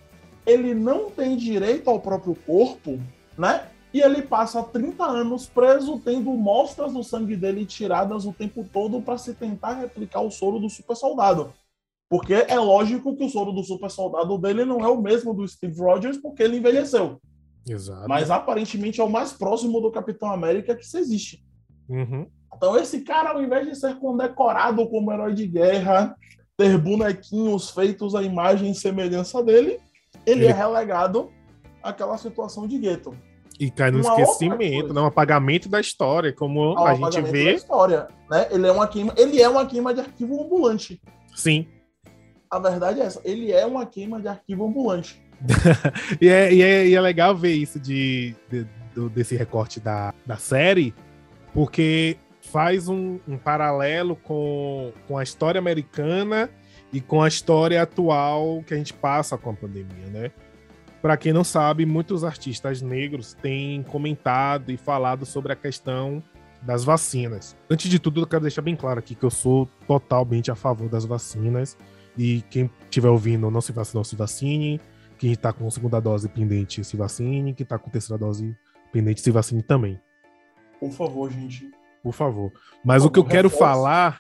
[0.46, 2.98] Ele não tem direito ao próprio corpo,
[3.38, 3.67] né?
[3.94, 9.02] E ele passa 30 anos preso, tendo mostras do sangue dele tiradas o tempo todo
[9.02, 11.54] para se tentar replicar o soro do super soldado.
[12.12, 15.47] Porque é lógico que o soro do super soldado dele não é o mesmo do
[15.47, 17.21] Steve Rogers, porque ele envelheceu.
[17.65, 18.06] Exato.
[18.10, 21.41] Mas aparentemente é o mais próximo do Capitão América que se existe.
[21.88, 22.28] Uhum.
[22.54, 26.13] Então esse cara, ao invés de ser condecorado como herói de guerra,
[26.58, 29.80] ter bonequinhos feitos à imagem e semelhança dele,
[30.26, 31.32] ele, Ele- é relegado
[31.82, 33.15] àquela situação de gueto.
[33.58, 34.93] E cai no Uma esquecimento, coisa.
[34.95, 35.02] né?
[35.02, 37.54] Um apagamento da história, como ao a gente apagamento da vê.
[37.54, 38.47] história, né?
[38.52, 41.00] Ele é uma queima, ele é uma queima de arquivo ambulante.
[41.36, 41.67] Sim.
[42.51, 45.21] A verdade é essa, ele é uma queima de arquivo ambulante.
[46.21, 50.13] E é, e é, e é legal ver isso de, de- do- desse recorte da,
[50.25, 50.93] da série,
[51.53, 56.49] porque faz um, um paralelo com, com a história americana
[56.91, 60.31] e com a história atual que a gente passa com a pandemia, né?
[61.01, 66.21] Para quem não sabe, muitos artistas negros têm comentado e falado sobre a questão
[66.61, 67.55] das vacinas.
[67.69, 70.87] Antes de tudo, eu quero deixar bem claro aqui que eu sou totalmente a favor
[70.89, 71.75] das vacinas.
[72.17, 74.80] E quem estiver ouvindo não se vacinou, se vacine.
[75.17, 77.54] Quem está com segunda dose pendente, se vacine.
[77.54, 78.56] Quem está com terceira dose
[78.91, 80.00] pendente, se vacine também.
[80.80, 81.69] Por favor, gente.
[82.02, 82.52] Por favor.
[82.84, 83.60] Mas Por o que eu quero reforce.
[83.74, 84.19] falar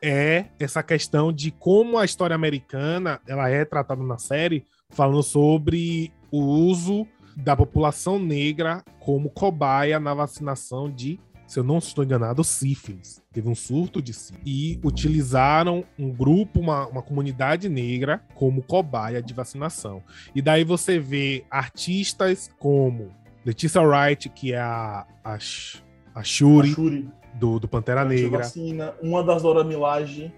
[0.00, 6.12] é essa questão de como a história americana ela é tratada na série, falando sobre
[6.30, 12.42] o uso da população negra como cobaia na vacinação de, se eu não estou enganado,
[12.42, 13.22] sífilis.
[13.32, 14.42] Teve um surto de sífilis.
[14.46, 20.02] E utilizaram um grupo, uma, uma comunidade negra, como cobaia de vacinação.
[20.34, 23.10] E daí você vê artistas como
[23.44, 28.38] Letícia Wright, que é a, a, a Shuri, A Shuri, do, do Pantera Negra.
[28.38, 30.32] vacina, uma das Dora Milaje.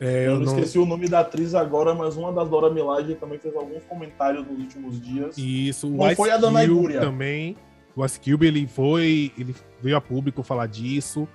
[0.00, 3.14] É, eu eu não esqueci o nome da atriz agora, mas uma das Dora Milaje
[3.16, 5.36] também fez alguns comentários nos últimos dias.
[5.36, 7.00] Isso, o Não Ice foi a Dana Cube Igúria.
[7.00, 7.54] também.
[7.96, 11.28] O Ice Cube, ele foi, ele veio a público falar disso,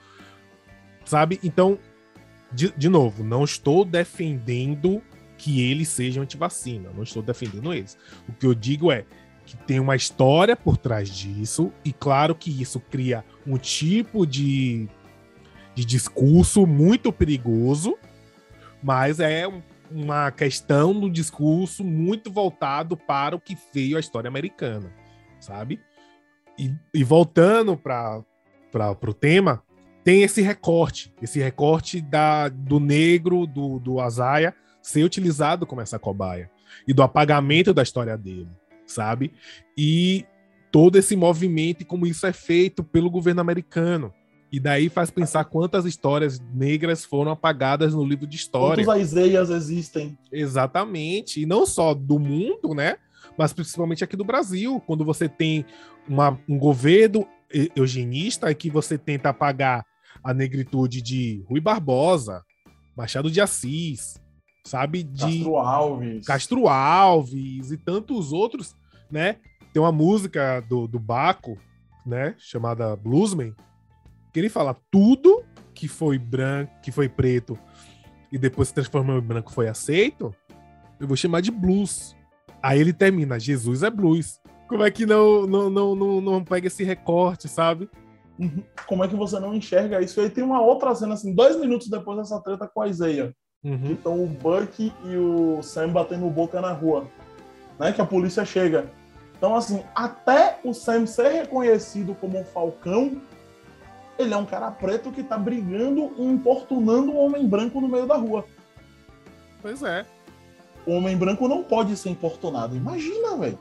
[1.03, 1.39] sabe?
[1.43, 1.77] Então,
[2.51, 5.01] de, de novo, não estou defendendo
[5.37, 7.97] que eles sejam antivacina, não estou defendendo eles.
[8.27, 9.05] O que eu digo é
[9.45, 14.87] que tem uma história por trás disso, e claro que isso cria um tipo de,
[15.75, 17.97] de discurso muito perigoso,
[18.81, 24.27] mas é um- uma questão do discurso muito voltado para o que veio a história
[24.27, 24.91] americana,
[25.39, 25.79] sabe?
[26.57, 28.23] E, e voltando para
[29.01, 29.63] o tema,
[30.03, 35.97] tem esse recorte, esse recorte da, do negro, do, do Azaia, ser utilizado como essa
[35.97, 36.49] cobaia,
[36.87, 38.49] e do apagamento da história dele,
[38.85, 39.33] sabe?
[39.77, 40.25] E
[40.71, 44.13] todo esse movimento e como isso é feito pelo governo americano.
[44.51, 48.85] E daí faz pensar quantas histórias negras foram apagadas no livro de história.
[48.85, 50.17] Quantos Aizeias existem?
[50.31, 51.41] Exatamente.
[51.41, 52.97] E não só do mundo, né?
[53.37, 55.65] Mas principalmente aqui do Brasil, quando você tem
[56.07, 57.27] uma- um governo
[57.75, 59.85] eugenista e que você tenta apagar
[60.23, 62.43] a negritude de Rui Barbosa,
[62.97, 64.19] Machado de Assis,
[64.65, 65.03] sabe?
[65.03, 66.25] De Castro Alves.
[66.25, 68.75] Castro Alves e tantos outros,
[69.11, 69.37] né?
[69.73, 71.57] Tem uma música do, do Baco,
[72.05, 72.35] né?
[72.37, 73.53] Chamada Bluesman,
[74.33, 75.43] que ele fala tudo
[75.73, 77.59] que foi branco, que foi preto
[78.31, 80.33] e depois se transformou em branco foi aceito,
[80.99, 82.15] eu vou chamar de blues.
[82.65, 84.41] Aí ele termina, Jesus é blues.
[84.67, 87.87] Como é que não não, não, não, não pega esse recorte, sabe?
[88.39, 88.63] Uhum.
[88.87, 90.19] Como é que você não enxerga isso?
[90.19, 93.31] E aí tem uma outra cena, assim, dois minutos depois dessa treta com a Isaiah.
[93.63, 93.91] Uhum.
[93.91, 97.07] Então o Buck e o Sam batendo boca na rua,
[97.79, 97.91] né?
[97.91, 98.91] Que a polícia chega.
[99.37, 103.21] Então, assim, até o Sam ser reconhecido como um falcão,
[104.17, 108.07] ele é um cara preto que tá brigando e importunando um homem branco no meio
[108.07, 108.43] da rua.
[109.61, 110.03] Pois é.
[110.85, 112.75] O homem branco não pode ser importunado.
[112.75, 113.59] Imagina, velho.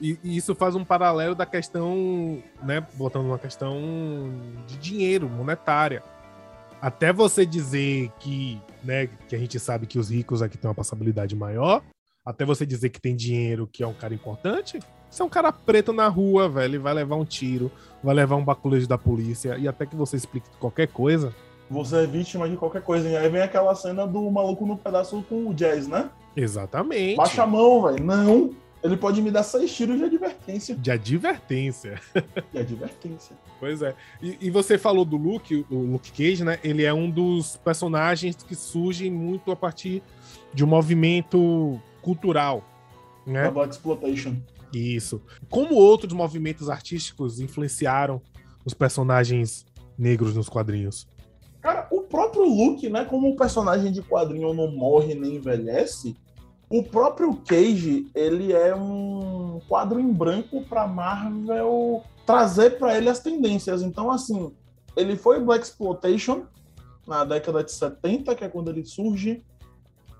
[0.00, 2.86] E, e isso faz um paralelo da questão, né?
[2.94, 3.78] Botando uma questão
[4.66, 6.02] de dinheiro, monetária.
[6.80, 10.74] Até você dizer que, né, que a gente sabe que os ricos aqui têm uma
[10.74, 11.82] passabilidade maior,
[12.24, 14.78] até você dizer que tem dinheiro, que é um cara importante,
[15.10, 17.70] você é um cara preto na rua, velho, ele vai levar um tiro,
[18.02, 21.34] vai levar um baculejo da polícia, e até que você explique qualquer coisa,
[21.70, 23.08] Você é vítima de qualquer coisa.
[23.08, 26.10] E aí vem aquela cena do maluco no pedaço com o Jazz, né?
[26.36, 27.16] exatamente.
[27.16, 28.04] Baixa a mão, velho.
[28.04, 28.50] Não.
[28.82, 30.74] Ele pode me dar seis tiros de advertência.
[30.74, 32.00] De advertência.
[32.50, 33.36] De advertência.
[33.58, 33.94] Pois é.
[34.22, 36.58] E, e você falou do Luke, o Luke Cage, né?
[36.64, 40.02] Ele é um dos personagens que surgem muito a partir
[40.54, 42.64] de um movimento cultural,
[43.26, 43.50] Da né?
[43.50, 44.36] Black Exploitation.
[44.72, 45.20] Isso.
[45.50, 48.22] Como outros movimentos artísticos influenciaram
[48.64, 49.66] os personagens
[49.98, 51.06] negros nos quadrinhos?
[51.60, 53.04] Cara, o próprio Luke, né?
[53.04, 56.16] Como o personagem de quadrinho não morre nem envelhece,
[56.68, 63.20] o próprio Cage, ele é um quadro em branco pra Marvel trazer pra ele as
[63.20, 63.82] tendências.
[63.82, 64.52] Então, assim,
[64.96, 66.44] ele foi Black Exploitation
[67.06, 69.42] na década de 70, que é quando ele surge.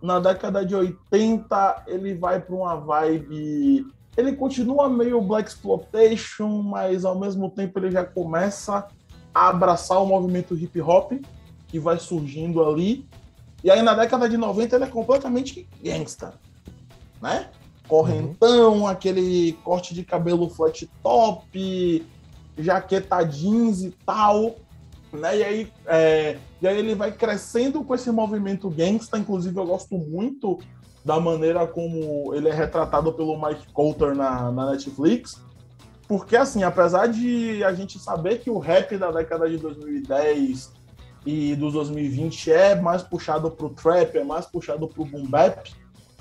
[0.02, 7.04] Na década de 80, ele vai pra uma vibe ele continua meio Black Exploitation, mas
[7.04, 8.86] ao mesmo tempo ele já começa
[9.34, 11.12] a abraçar o movimento hip hop
[11.68, 13.06] que vai surgindo ali.
[13.62, 16.34] E aí na década de 90 ele é completamente gangsta,
[17.20, 17.48] né?
[17.86, 18.86] Correntão, uhum.
[18.86, 22.06] aquele corte de cabelo flat top,
[22.56, 24.56] jaqueta jeans e tal,
[25.12, 25.38] né?
[25.38, 29.18] E aí, é, e aí ele vai crescendo com esse movimento gangsta.
[29.18, 30.58] Inclusive, eu gosto muito
[31.04, 35.40] da maneira como ele é retratado pelo Mike Coulter na, na Netflix.
[36.10, 40.72] Porque, assim, apesar de a gente saber que o rap da década de 2010
[41.24, 45.72] e dos 2020 é mais puxado pro trap, é mais puxado pro boom bap,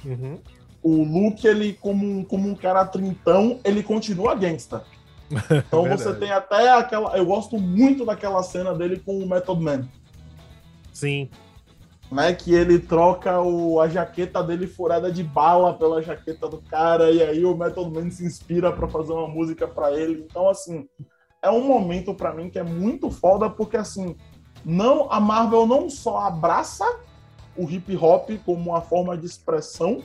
[0.06, 0.38] uhum.
[0.84, 4.84] o Luke, ele, como, como um cara trintão, ele continua gangsta.
[5.68, 7.18] Então você tem até aquela.
[7.18, 9.88] Eu gosto muito daquela cena dele com o Method Man.
[10.94, 11.32] Sim.
[12.12, 17.12] Né, que ele troca o, a jaqueta dele furada de bala pela jaqueta do cara,
[17.12, 20.26] e aí o Method Man se inspira para fazer uma música para ele.
[20.28, 20.90] Então, assim,
[21.40, 24.16] é um momento para mim que é muito foda, porque assim,
[24.66, 26.84] não a Marvel não só abraça
[27.56, 30.02] o hip hop como uma forma de expressão,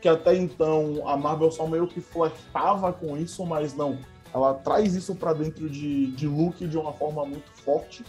[0.00, 3.98] que até então a Marvel só meio que flertava com isso, mas não
[4.32, 8.04] ela traz isso para dentro de, de Luke de uma forma muito forte.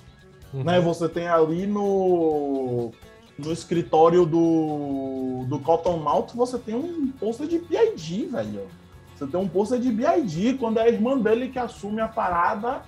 [0.53, 0.63] Uhum.
[0.63, 0.79] Né?
[0.79, 2.91] Você tem ali no,
[3.43, 8.67] no escritório do, do Cottonmouth, você tem um pôster de B.I.G., velho.
[9.15, 12.83] Você tem um pôster de B.I.G., quando é a irmã dele que assume a parada,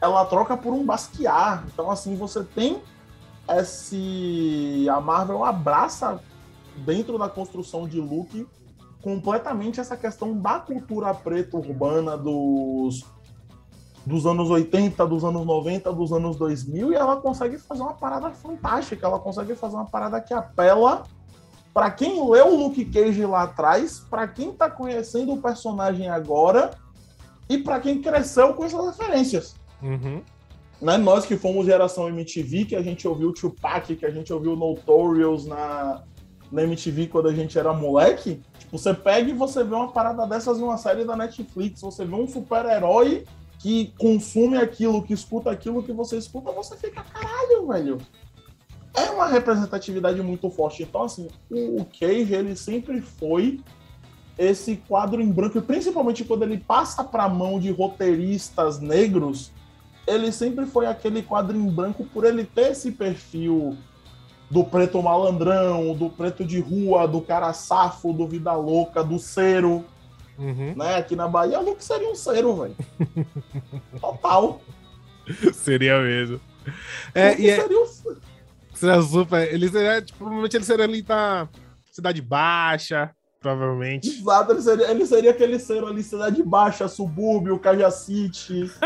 [0.00, 1.64] ela troca por um Basquiat.
[1.72, 2.82] Então, assim, você tem
[3.48, 4.86] esse...
[4.88, 6.20] A Marvel abraça
[6.76, 8.46] dentro da construção de Luke
[9.02, 13.04] completamente essa questão da cultura preta urbana dos,
[14.04, 18.30] dos anos 80, dos anos 90, dos anos 2000, e ela consegue fazer uma parada
[18.30, 21.04] fantástica, ela consegue fazer uma parada que apela
[21.72, 26.72] para quem leu o Luke Cage lá atrás, para quem está conhecendo o personagem agora
[27.48, 29.54] e para quem cresceu com essas referências.
[29.82, 30.22] Uhum.
[30.80, 30.98] Né?
[30.98, 35.46] Nós que fomos geração MTV, que a gente ouviu Tupac, que a gente ouviu Notorious
[35.46, 36.02] na,
[36.50, 40.58] na MTV quando a gente era moleque, você pega e você vê uma parada dessas
[40.58, 43.24] em uma série da Netflix, você vê um super-herói
[43.62, 47.98] que consome aquilo, que escuta aquilo que você escuta, você fica, caralho, velho.
[48.92, 50.82] É uma representatividade muito forte.
[50.82, 53.60] Então, assim, o Cage, ele sempre foi
[54.36, 59.52] esse quadro em branco, principalmente quando ele passa para a mão de roteiristas negros,
[60.06, 63.76] ele sempre foi aquele quadro em branco por ele ter esse perfil
[64.50, 69.84] do preto malandrão, do preto de rua, do cara safo, do vida louca, do cero.
[70.38, 70.74] Uhum.
[70.76, 70.96] Né?
[70.96, 72.76] Aqui na Bahia, o Luke seria um cero, velho.
[74.00, 74.60] Total.
[75.52, 76.40] Seria mesmo.
[77.14, 77.60] É, e é...
[77.60, 77.86] seria um...
[78.74, 79.52] Seria super.
[79.52, 81.48] Ele seria, tipo, provavelmente ele seria ali da
[81.92, 84.08] Cidade Baixa, provavelmente.
[84.08, 88.72] Exato, ele seria, ele seria aquele cero ali, Cidade Baixa, subúrbio, Cajacite.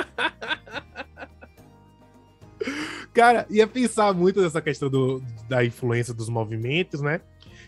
[3.14, 7.22] Cara, ia pensar muito nessa questão do, da influência dos movimentos, né?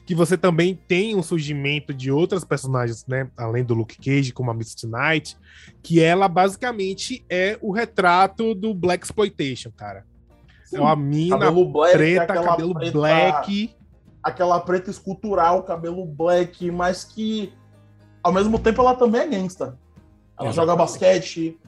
[0.09, 3.31] Que você também tem um surgimento de outras personagens, né?
[3.37, 5.37] Além do Luke Cage, como a Misty Knight,
[5.83, 10.07] que ela basicamente é o retrato do Black Exploitation, cara.
[10.65, 10.79] Sim.
[10.79, 13.77] É uma mina cabelo black, preta, cabelo preta, black.
[14.23, 17.53] Aquela preta escultural, cabelo black, mas que
[18.23, 19.79] ao mesmo tempo ela também é gangsta.
[20.41, 21.61] Ela joga basquete,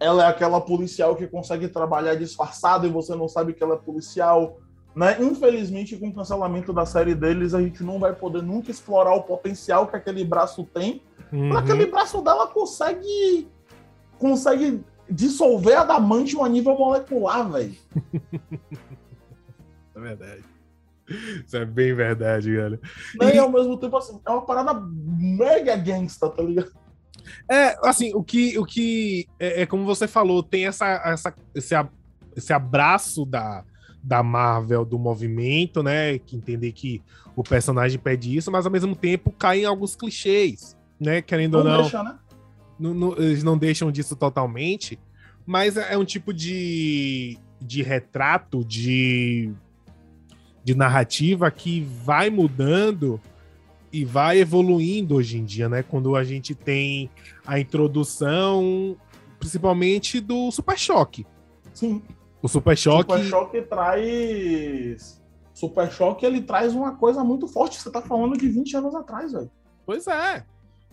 [0.00, 3.78] ela é aquela policial que consegue trabalhar disfarçado e você não sabe que ela é
[3.78, 4.58] policial.
[4.94, 5.16] Né?
[5.20, 9.22] Infelizmente, com o cancelamento da série deles, a gente não vai poder nunca explorar o
[9.22, 11.02] potencial que aquele braço tem.
[11.32, 11.56] Uhum.
[11.56, 13.48] Aquele braço dela consegue
[14.18, 14.80] consegue
[15.10, 17.74] dissolver adamantium a nível molecular, velho.
[19.94, 20.44] é verdade.
[21.44, 22.80] Isso é bem verdade, cara.
[23.20, 26.72] E, e ao mesmo tempo, assim, é uma parada mega gangsta, tá ligado?
[27.50, 31.74] É, assim, o que, o que é, é como você falou, tem essa, essa, esse,
[32.36, 33.64] esse abraço da,
[34.04, 36.18] da Marvel, do movimento, né?
[36.18, 37.02] Que entender que
[37.34, 41.22] o personagem pede isso, mas ao mesmo tempo caem alguns clichês, né?
[41.22, 41.82] Querendo não ou não.
[41.82, 42.18] Deixa, né?
[42.78, 44.98] não, não eles não deixam disso totalmente,
[45.46, 49.50] mas é, é um tipo de, de retrato, de,
[50.62, 53.20] de narrativa que vai mudando
[53.92, 55.82] e vai evoluindo hoje em dia, né?
[55.82, 57.08] Quando a gente tem
[57.46, 58.96] a introdução,
[59.38, 61.26] principalmente do Super Choque.
[61.72, 62.02] Sim.
[62.44, 63.10] O Super Choque.
[63.10, 65.18] Super Choque traz.
[65.54, 67.80] Super Choque ele traz uma coisa muito forte.
[67.80, 69.50] Você tá falando de 20 anos atrás, velho.
[69.86, 70.44] Pois é.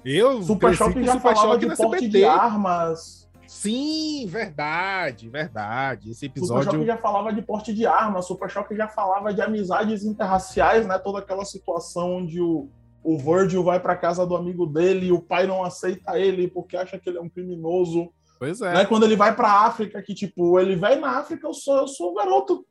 [0.05, 3.29] Eu Super Choque já Super falava de porte de armas.
[3.45, 6.11] Sim, verdade, verdade.
[6.11, 6.63] Esse episódio.
[6.63, 8.27] Super Choque já falava de porte de armas.
[8.27, 10.97] Super Choque já falava de amizades interraciais, né?
[10.99, 12.69] Toda aquela situação onde o
[13.03, 16.77] o Virgil vai para casa do amigo dele e o pai não aceita ele porque
[16.77, 18.11] acha que ele é um criminoso.
[18.41, 18.73] Pois é.
[18.73, 18.85] Né?
[18.85, 22.09] Quando ele vai pra África, que tipo, ele vai na África, eu sou, eu sou
[22.09, 22.65] o garoto.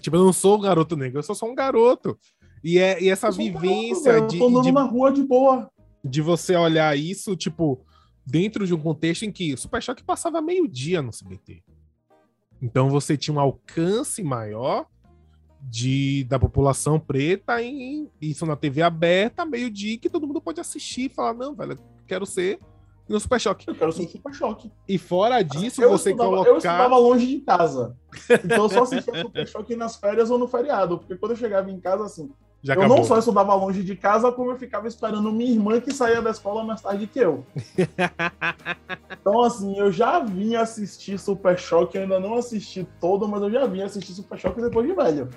[0.00, 2.16] Tipo, eu não sou o garoto negro, eu sou só um garoto.
[2.62, 5.10] E, é, e essa sou um vivência garoto, de, Eu tô andando de, na rua
[5.10, 5.68] de boa.
[6.04, 7.84] de você olhar isso, tipo,
[8.24, 11.60] dentro de um contexto em que o Super Choque passava meio-dia no CBT.
[12.62, 14.86] Então você tinha um alcance maior
[15.60, 21.06] de, da população preta em isso na TV aberta, meio-dia, que todo mundo pode assistir
[21.06, 21.76] e falar, não, velho,
[22.06, 22.60] quero ser
[23.08, 23.68] no Super Choque.
[23.68, 24.70] Eu quero ser um super choque.
[24.86, 26.50] E fora disso, eu você estudava, colocar.
[26.50, 27.96] Eu estudava longe de casa.
[28.44, 30.98] Então eu só assistia Super Choque nas férias ou no feriado.
[30.98, 32.30] Porque quando eu chegava em casa, assim,
[32.62, 32.98] Já eu acabou.
[32.98, 36.30] não só estudava longe de casa, como eu ficava esperando minha irmã que saía da
[36.30, 37.44] escola mais tarde que eu.
[39.20, 43.50] Então, assim, eu já vim assistir Super Choque, eu ainda não assisti todo, mas eu
[43.50, 45.28] já vim assistir Super Choque depois de velho.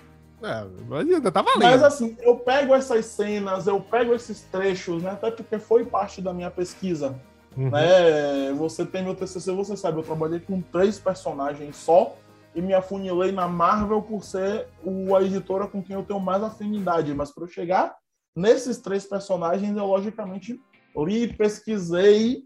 [0.42, 1.64] É, mas ainda tá valendo.
[1.64, 5.12] Mas assim, eu pego essas cenas, eu pego esses trechos, né?
[5.12, 7.20] Até porque foi parte da minha pesquisa.
[7.56, 7.70] Uhum.
[7.70, 8.54] Né?
[8.54, 12.16] Você tem meu TCC, você sabe, eu trabalhei com três personagens só
[12.56, 16.44] e me afunilei na Marvel por ser o, a editora com quem eu tenho mais
[16.44, 17.14] afinidade.
[17.14, 17.96] Mas para eu chegar
[18.36, 20.60] nesses três personagens, eu logicamente
[20.96, 22.44] li, pesquisei,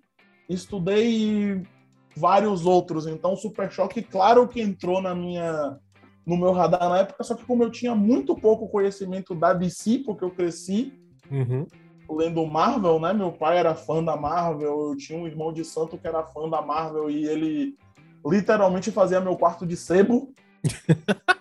[0.50, 1.62] estudei
[2.16, 3.08] vários outros.
[3.08, 5.78] Então, Super Choque, claro que entrou na minha
[6.26, 10.00] no meu radar na época, só que como eu tinha muito pouco conhecimento da DC,
[10.00, 10.92] porque eu cresci
[11.32, 11.66] Uhum.
[12.10, 13.14] Lendo Marvel, né?
[13.14, 16.50] Meu pai era fã da Marvel, eu tinha um irmão de santo que era fã
[16.50, 17.76] da Marvel e ele
[18.26, 20.34] literalmente fazia meu quarto de sebo.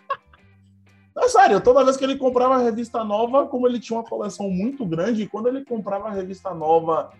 [1.17, 4.85] É sério, toda vez que ele comprava revista nova, como ele tinha uma coleção muito
[4.85, 7.11] grande, quando ele comprava revista nova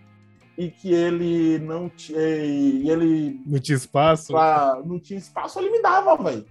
[0.57, 4.33] e que ele não tinha, e ele Não tinha espaço.
[4.33, 6.45] pra- não tinha espaço, ele me dava, velho.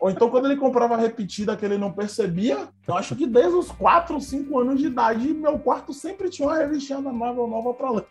[0.00, 3.70] Ou então, quando ele comprava repetida que ele não percebia, eu acho que desde os
[3.72, 7.90] 4, 5 anos de idade, meu quarto sempre tinha uma revistinha da Marvel nova pra
[7.90, 8.06] ler.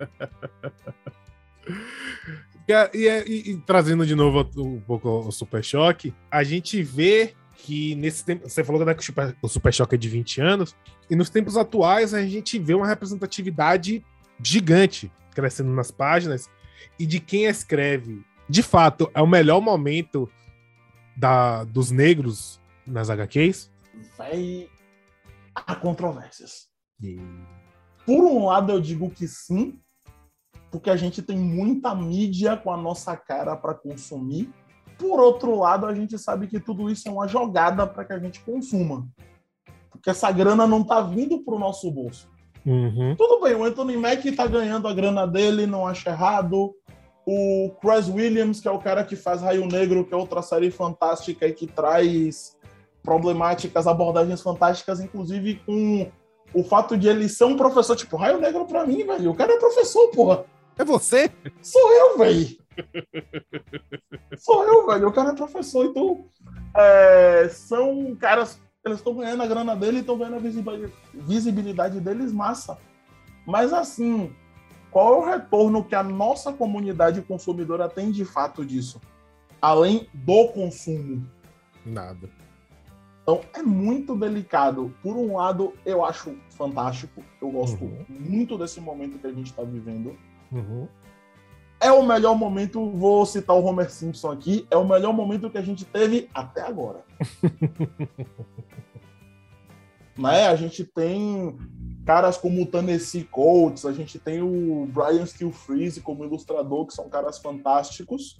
[2.68, 7.34] E, e- e- e trazendo de novo um pouco o Super Choque, a gente vê
[7.56, 8.48] que nesse tempo.
[8.48, 10.74] Você falou né, que o Super, o Super Choque é de 20 anos,
[11.10, 14.04] e nos tempos atuais a gente vê uma representatividade
[14.42, 16.48] gigante crescendo nas páginas
[16.98, 18.22] e de quem escreve.
[18.48, 20.28] De fato, é o melhor momento
[21.22, 23.70] da, dos negros nas HQs.
[24.18, 24.68] Véi,
[25.54, 26.66] há controvérsias.
[28.04, 29.78] Por um lado, eu digo que sim,
[30.68, 34.52] porque a gente tem muita mídia com a nossa cara para consumir.
[34.98, 38.18] Por outro lado, a gente sabe que tudo isso é uma jogada para que a
[38.18, 39.08] gente consuma.
[39.90, 42.28] Porque essa grana não tá vindo pro nosso bolso.
[42.66, 43.14] Uhum.
[43.16, 46.74] Tudo bem, o Anthony Mack tá ganhando a grana dele, não acho errado.
[47.26, 50.70] O Chris Williams, que é o cara que faz Raio Negro, que é outra série
[50.70, 52.56] fantástica e que traz
[53.02, 56.10] problemáticas, abordagens fantásticas, inclusive com
[56.54, 57.96] o fato de ele ser um professor.
[57.96, 59.30] Tipo, Raio Negro pra mim, velho.
[59.30, 60.44] O cara é professor, porra.
[60.78, 61.30] É você?
[61.60, 62.56] Sou eu, velho.
[64.38, 65.08] Sou eu, velho.
[65.08, 65.86] O cara é professor.
[65.86, 66.24] Então,
[66.76, 68.60] é, são caras.
[68.84, 72.78] Eles estão ganhando a grana dele e estão ganhando a visibilidade, visibilidade deles, massa.
[73.46, 74.34] Mas, assim,
[74.92, 79.00] qual é o retorno que a nossa comunidade consumidora tem de fato disso?
[79.60, 81.26] Além do consumo.
[81.84, 82.28] Nada.
[83.22, 84.94] Então, é muito delicado.
[85.02, 87.22] Por um lado, eu acho fantástico.
[87.40, 88.04] Eu gosto Uhum.
[88.08, 90.16] muito desse momento que a gente está vivendo.
[90.50, 90.86] Uhum.
[91.80, 95.58] É o melhor momento, vou citar o Homer Simpson aqui, é o melhor momento que
[95.58, 97.04] a gente teve até agora.
[100.18, 100.46] né?
[100.46, 101.56] A gente tem
[102.04, 106.94] caras como o Tennessee Colts, a gente tem o Brian Steel Freeze como ilustrador, que
[106.94, 108.36] são caras fantásticos.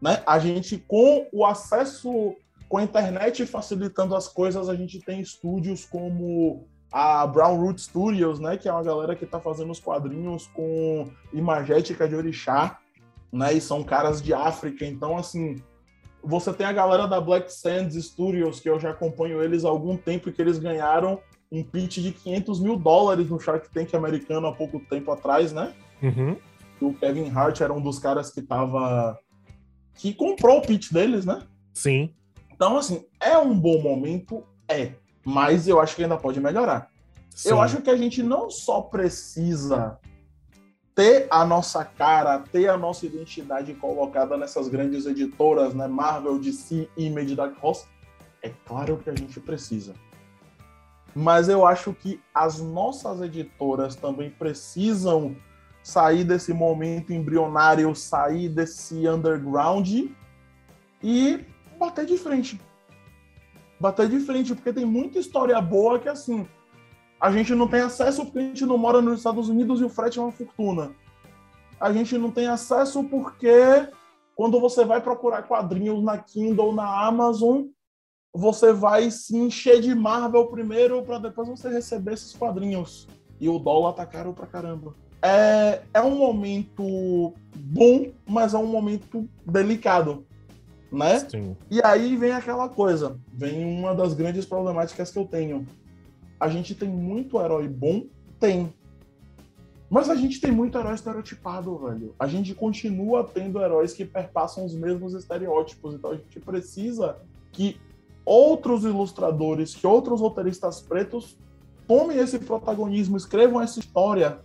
[0.00, 0.22] Né?
[0.26, 2.34] A gente, com o acesso,
[2.68, 8.40] com a internet facilitando as coisas, a gente tem estúdios como a Brown Root Studios,
[8.40, 12.78] né, que é uma galera que está fazendo os quadrinhos com imagética de orixá,
[13.30, 15.56] né, e são caras de África, então assim,
[16.22, 19.98] você tem a galera da Black Sands Studios, que eu já acompanho eles há algum
[19.98, 21.20] tempo, que eles ganharam
[21.50, 25.74] um pitch de 500 mil dólares no Shark Tank americano há pouco tempo atrás, né,
[26.02, 26.36] Uhum.
[26.80, 29.18] o Kevin Hart era um dos caras que tava
[29.94, 31.42] que comprou o pitch deles, né,
[31.74, 32.14] Sim.
[32.52, 34.92] então assim, é um bom momento, é,
[35.24, 36.90] mas eu acho que ainda pode melhorar.
[37.34, 37.50] sim.
[37.50, 39.98] Eu acho que a gente não só precisa
[40.94, 45.86] ter a nossa cara, ter a nossa identidade colocada nessas grandes editoras, né?
[45.86, 47.86] Marvel, DC, Image, Dark Horse.
[48.42, 49.94] É claro que a gente precisa.
[51.18, 55.34] Mas eu acho que as nossas editoras também precisam
[55.82, 59.88] sair desse momento embrionário, sair desse underground
[61.02, 61.44] e
[61.76, 62.60] bater de frente.
[63.80, 66.46] Bater de frente, porque tem muita história boa que assim
[67.20, 69.88] A gente não tem acesso porque a gente não mora nos Estados Unidos e o
[69.88, 70.92] frete é uma fortuna.
[71.80, 73.88] A gente não tem acesso porque
[74.36, 77.64] quando você vai procurar quadrinhos na Kindle, na Amazon,
[78.38, 83.08] você vai se encher de Marvel primeiro para depois você receber esses quadrinhos.
[83.40, 84.94] E o dólar tá caro pra caramba.
[85.20, 90.24] É, é um momento bom, mas é um momento delicado,
[90.92, 91.18] né?
[91.18, 91.56] Sim.
[91.68, 95.66] E aí vem aquela coisa, vem uma das grandes problemáticas que eu tenho.
[96.38, 98.04] A gente tem muito herói bom?
[98.38, 98.72] Tem.
[99.90, 102.14] Mas a gente tem muito herói estereotipado, velho.
[102.16, 105.94] A gente continua tendo heróis que perpassam os mesmos estereótipos.
[105.94, 107.16] Então a gente precisa
[107.50, 107.80] que
[108.28, 111.36] outros ilustradores, que outros roteiristas pretos
[111.86, 114.38] tomem esse protagonismo, escrevam essa história,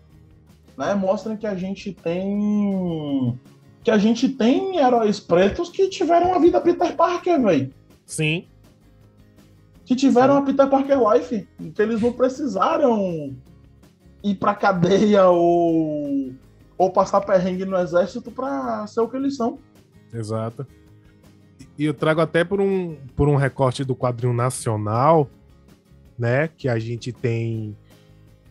[0.77, 0.95] né?
[0.95, 3.37] Mostrem que a gente tem
[3.83, 7.73] que a gente tem heróis pretos que tiveram uma vida Peter Parker, velho.
[8.05, 8.45] Sim.
[9.83, 13.35] Que tiveram a Peter Parker Life, que eles não precisaram
[14.23, 16.31] ir pra cadeia ou,
[16.77, 19.59] ou passar perrengue no exército pra ser o que eles são.
[20.13, 20.65] Exato.
[21.77, 25.29] E eu trago até por um, por um recorte do quadrinho nacional,
[26.17, 26.47] né?
[26.57, 27.75] Que a gente tem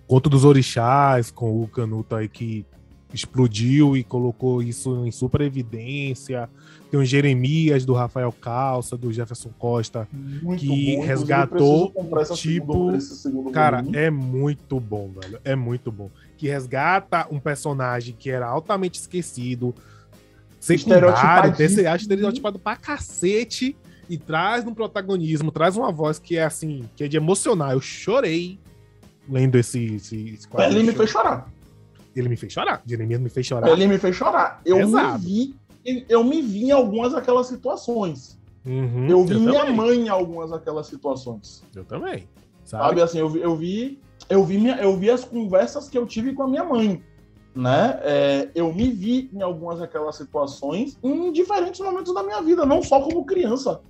[0.06, 2.66] Conto dos Orixás, com o Canuto aí que
[3.14, 6.48] explodiu e colocou isso em super evidência.
[6.90, 11.02] Tem o Jeremias do Rafael Calça, do Jefferson Costa, Muito que bom.
[11.04, 11.92] Resgatou
[12.34, 15.38] tipo- segunda- Cara, é muito bom, velho.
[15.44, 16.10] É muito bom.
[16.36, 19.74] Que resgata um personagem que era altamente esquecido,
[20.62, 23.76] secundário, terceiro, estereotipado pra cacete,
[24.08, 27.72] e traz um protagonismo, traz uma voz que é assim, que é de emocionar.
[27.72, 28.58] Eu chorei
[29.28, 30.80] lendo esse, esse, esse quadrinho.
[30.80, 31.50] Ele me fez chorar.
[32.14, 32.82] Ele me fez chorar.
[32.86, 33.68] Jeremias me fez chorar.
[33.68, 34.60] Ele me fez chorar.
[34.64, 35.18] Eu Pesado.
[35.18, 35.54] me
[35.84, 38.38] vi, eu me vi em algumas daquelas situações.
[38.66, 39.76] Uhum, eu vi minha também.
[39.76, 41.64] mãe em algumas daquelas situações.
[41.74, 42.28] Eu também.
[42.64, 43.02] Sabe, Sabe?
[43.02, 46.32] assim, eu vi, eu vi, eu vi, minha, eu vi as conversas que eu tive
[46.32, 47.02] com a minha mãe,
[47.54, 47.98] né?
[48.02, 52.82] É, eu me vi em algumas daquelas situações em diferentes momentos da minha vida, não
[52.82, 53.80] só como criança.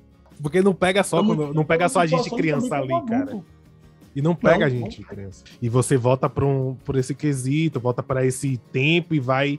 [0.43, 3.41] Porque não pega só, quando- não pega só a gente criança ali, cara.
[4.15, 5.45] E não pega Não, a gente, criança.
[5.61, 9.59] E você volta para um, por esse quesito, volta para esse tempo e vai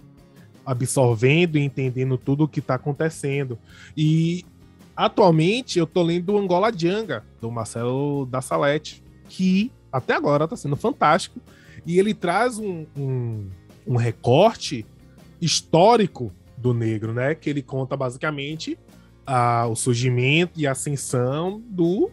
[0.65, 3.57] absorvendo e entendendo tudo o que tá acontecendo.
[3.97, 4.45] E
[4.95, 10.55] atualmente eu tô lendo o Angola Djanga, do Marcelo da Salete, que até agora tá
[10.55, 11.39] sendo fantástico.
[11.85, 13.47] E ele traz um, um,
[13.85, 14.85] um recorte
[15.41, 17.35] histórico do negro, né?
[17.35, 18.77] Que ele conta basicamente
[19.25, 22.11] a, o surgimento e ascensão do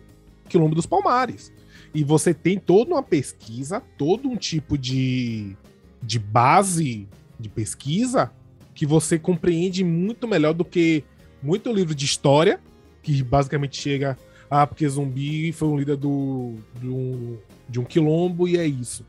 [0.49, 1.53] Quilombo dos Palmares.
[1.95, 5.57] E você tem toda uma pesquisa, todo um tipo de,
[6.03, 7.09] de base
[7.39, 8.31] de pesquisa
[8.75, 11.05] que você compreende muito melhor do que
[11.43, 12.61] muito livro de história,
[13.03, 14.16] que basicamente chega,
[14.49, 19.05] ah, porque zumbi foi um líder do, um, de um quilombo e é isso.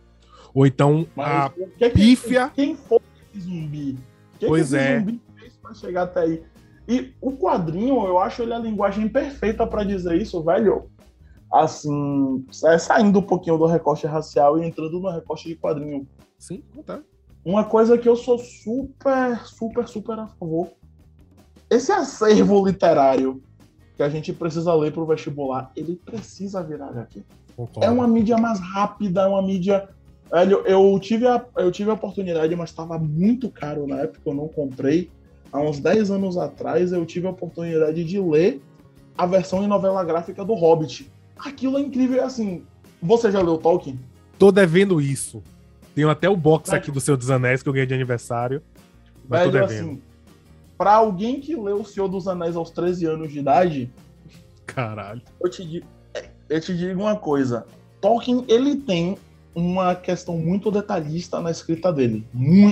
[0.53, 2.51] Ou então, Mas a o que é que- pífia.
[2.53, 2.99] Quem foi
[3.33, 3.97] esse zumbi?
[4.35, 4.99] O que Pois é.
[4.99, 6.43] zumbi fez pra chegar até aí?
[6.87, 10.89] E o quadrinho, eu acho ele a linguagem perfeita pra dizer isso, velho.
[11.53, 16.07] Assim, é, saindo um pouquinho do recorte racial e entrando no recorte de quadrinho.
[16.39, 16.99] Sim, tá.
[17.43, 20.69] Uma coisa que eu sou super, super, super a favor.
[21.69, 23.41] Esse acervo literário
[23.95, 27.07] que a gente precisa ler pro vestibular, ele precisa virar.
[27.55, 27.83] Concordo.
[27.85, 29.89] É uma mídia mais rápida, é uma mídia.
[30.31, 34.33] Velho, eu tive a, eu tive a oportunidade, mas estava muito caro na época, eu
[34.33, 35.09] não comprei.
[35.51, 38.61] Há uns 10 anos atrás, eu tive a oportunidade de ler
[39.17, 41.11] a versão em novela gráfica do Hobbit.
[41.37, 42.63] Aquilo é incrível, é assim.
[43.01, 43.99] Você já leu Tolkien?
[44.39, 45.43] Tô devendo isso.
[45.93, 46.81] Tenho até o box Velho.
[46.81, 48.61] aqui do Senhor dos Anéis que eu ganhei de aniversário.
[49.27, 49.89] Mas tô Velho, devendo.
[49.89, 50.01] assim,
[50.77, 53.91] pra alguém que leu O Senhor dos Anéis aos 13 anos de idade,
[54.65, 55.21] Caralho.
[55.43, 55.83] eu te,
[56.47, 57.65] eu te digo uma coisa.
[57.99, 59.17] Tolkien, ele tem
[59.53, 62.25] uma questão muito detalhista na escrita dele.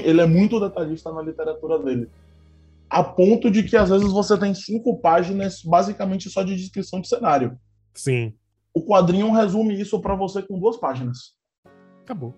[0.04, 2.10] Ele é muito detalhista na literatura dele.
[2.90, 7.08] A ponto de que às vezes você tem cinco páginas basicamente só de descrição de
[7.08, 7.58] cenário.
[7.94, 8.34] Sim.
[8.74, 11.36] O quadrinho resume isso pra você com duas páginas.
[12.04, 12.34] Acabou.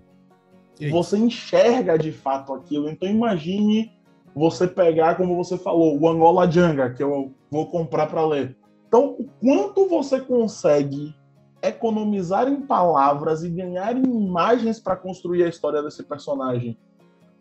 [0.80, 0.90] E?
[0.90, 2.90] Você enxerga de fato aquilo.
[2.90, 3.92] Então imagine
[4.34, 8.58] você pegar, como você falou, o Angola Djanga, que eu vou comprar para ler.
[8.88, 11.16] Então, o quanto você consegue
[11.62, 16.78] economizar em palavras e ganhar em imagens para construir a história desse personagem,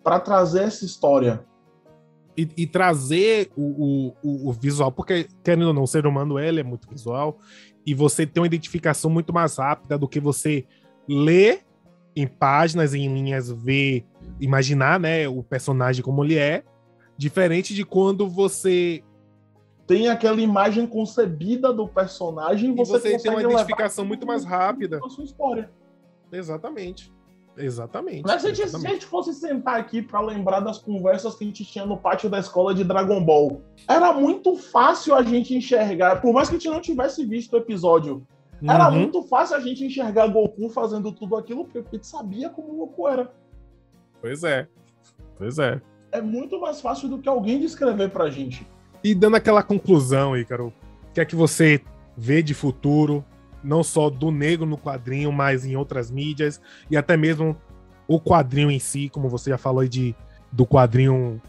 [0.02, 1.44] para trazer essa história.
[2.36, 6.60] E, e trazer o, o, o- visual, porque, querendo ou não, o ser humano ele
[6.60, 7.38] é muito visual,
[7.84, 10.64] e você tem uma identificação muito mais rápida do que você
[11.08, 11.62] ler
[12.14, 14.04] em páginas, em linhas, ver,
[14.40, 16.62] imaginar né, o personagem como ele é,
[17.16, 19.02] diferente de quando você
[19.90, 25.00] Tem aquela imagem concebida do personagem, E você, você tem uma identificação muito mais rápida.
[25.04, 25.68] a sua história.
[26.30, 27.12] Exatamente.
[27.56, 28.22] Exatamente.
[28.24, 31.42] Mas se a, gente, se a gente fosse sentar aqui para lembrar das conversas que
[31.42, 35.56] a gente tinha no pátio da escola de Dragon Ball, era muito fácil a gente
[35.56, 38.24] enxergar, por mais que a gente não tivesse visto o episódio,
[38.62, 38.94] era Uhum.
[39.00, 42.76] muito fácil a gente enxergar Goku fazendo tudo aquilo, porque a gente sabia como o
[42.76, 43.32] Goku era.
[44.20, 44.68] Pois é.
[45.36, 45.82] Pois é.
[46.12, 48.64] É muito mais fácil do que alguém descrever pra gente.
[49.02, 51.80] E dando aquela conclusão, Ícaro, o que é que você
[52.16, 53.24] vê de futuro,
[53.64, 57.56] não só do negro no quadrinho, mas em outras mídias, e até mesmo
[58.06, 60.14] o quadrinho em si, como você já falou de,
[60.52, 61.40] do quadrinho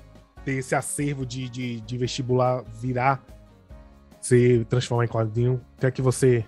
[0.46, 3.24] ter esse acervo de, de, de vestibular virar,
[4.20, 6.46] se transformar em quadrinho, o que é que você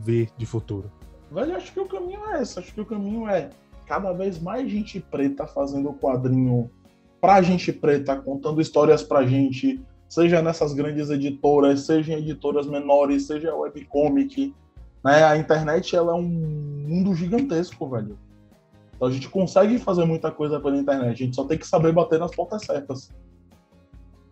[0.00, 0.90] vê de futuro?
[1.30, 2.58] Velho, acho que o caminho é esse.
[2.58, 3.50] Acho que o caminho é
[3.86, 6.70] cada vez mais gente preta fazendo quadrinho
[7.20, 9.82] pra gente preta, contando histórias pra gente,
[10.14, 14.54] seja nessas grandes editoras, seja em editoras menores, seja webcomic.
[15.04, 15.24] Né?
[15.24, 18.16] A internet ela é um mundo gigantesco, velho.
[18.94, 21.22] Então a gente consegue fazer muita coisa pela internet.
[21.22, 23.10] A gente só tem que saber bater nas portas certas.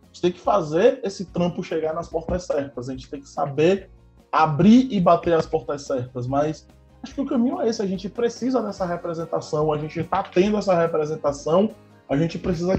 [0.03, 2.89] A gente tem que fazer esse trampo chegar nas portas certas.
[2.89, 3.91] A gente tem que saber
[4.31, 6.29] abrir e bater as portas certas.
[6.29, 6.65] Mas
[7.03, 7.83] acho que o caminho é esse.
[7.83, 9.73] A gente precisa dessa representação.
[9.73, 11.71] A gente está tendo essa representação.
[12.09, 12.79] A gente precisa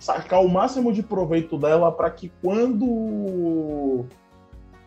[0.00, 4.06] sacar o máximo de proveito dela para que quando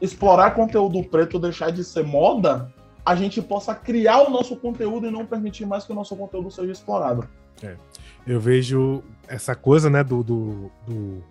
[0.01, 2.73] explorar conteúdo preto deixar de ser moda,
[3.05, 6.49] a gente possa criar o nosso conteúdo e não permitir mais que o nosso conteúdo
[6.49, 7.29] seja explorado.
[8.25, 11.23] Eu vejo essa coisa, né, do, do, do,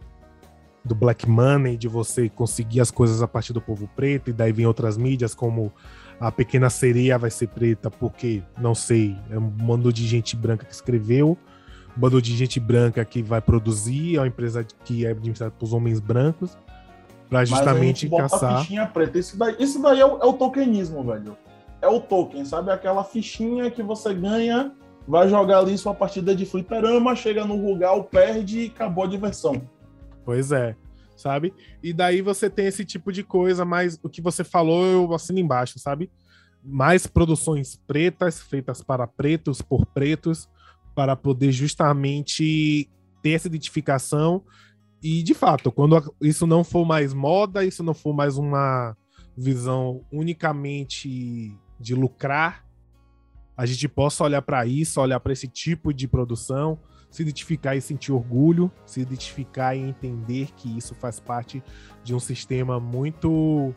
[0.85, 4.53] do Black Money, de você conseguir as coisas a partir do povo preto, e daí
[4.53, 5.73] vem outras mídias, como
[6.21, 10.65] a Pequena Sereia vai ser preta, porque, não sei, é um bando de gente branca
[10.65, 11.37] que escreveu,
[11.97, 16.01] bando de gente branca que vai produzir, é uma empresa que é administrada por homens
[16.01, 16.57] brancos,
[17.29, 18.61] para Mas a justamente bota a caçar.
[18.61, 19.19] fichinha preta.
[19.19, 21.37] Isso daí, isso daí é, o, é o tokenismo, velho.
[21.81, 22.71] É o token, sabe?
[22.71, 24.73] Aquela fichinha que você ganha,
[25.07, 29.63] vai jogar ali sua partida de fliperama, chega no Rugal, perde e acabou a diversão.
[30.25, 30.77] Pois é,
[31.17, 31.53] sabe?
[31.83, 35.39] E daí você tem esse tipo de coisa, mas o que você falou eu assino
[35.41, 36.11] embaixo, sabe?
[36.63, 40.49] Mais produções pretas, feitas para pretos, por pretos,
[40.95, 42.89] para poder justamente
[43.23, 44.43] ter essa identificação.
[45.03, 48.97] E, de fato, quando isso não for mais moda, isso não for mais uma
[49.37, 52.65] visão unicamente de lucrar,
[53.57, 56.79] a gente possa olhar para isso, olhar para esse tipo de produção,
[57.11, 61.63] se identificar e sentir orgulho, se identificar e entender que isso faz parte
[62.03, 63.75] de um sistema muito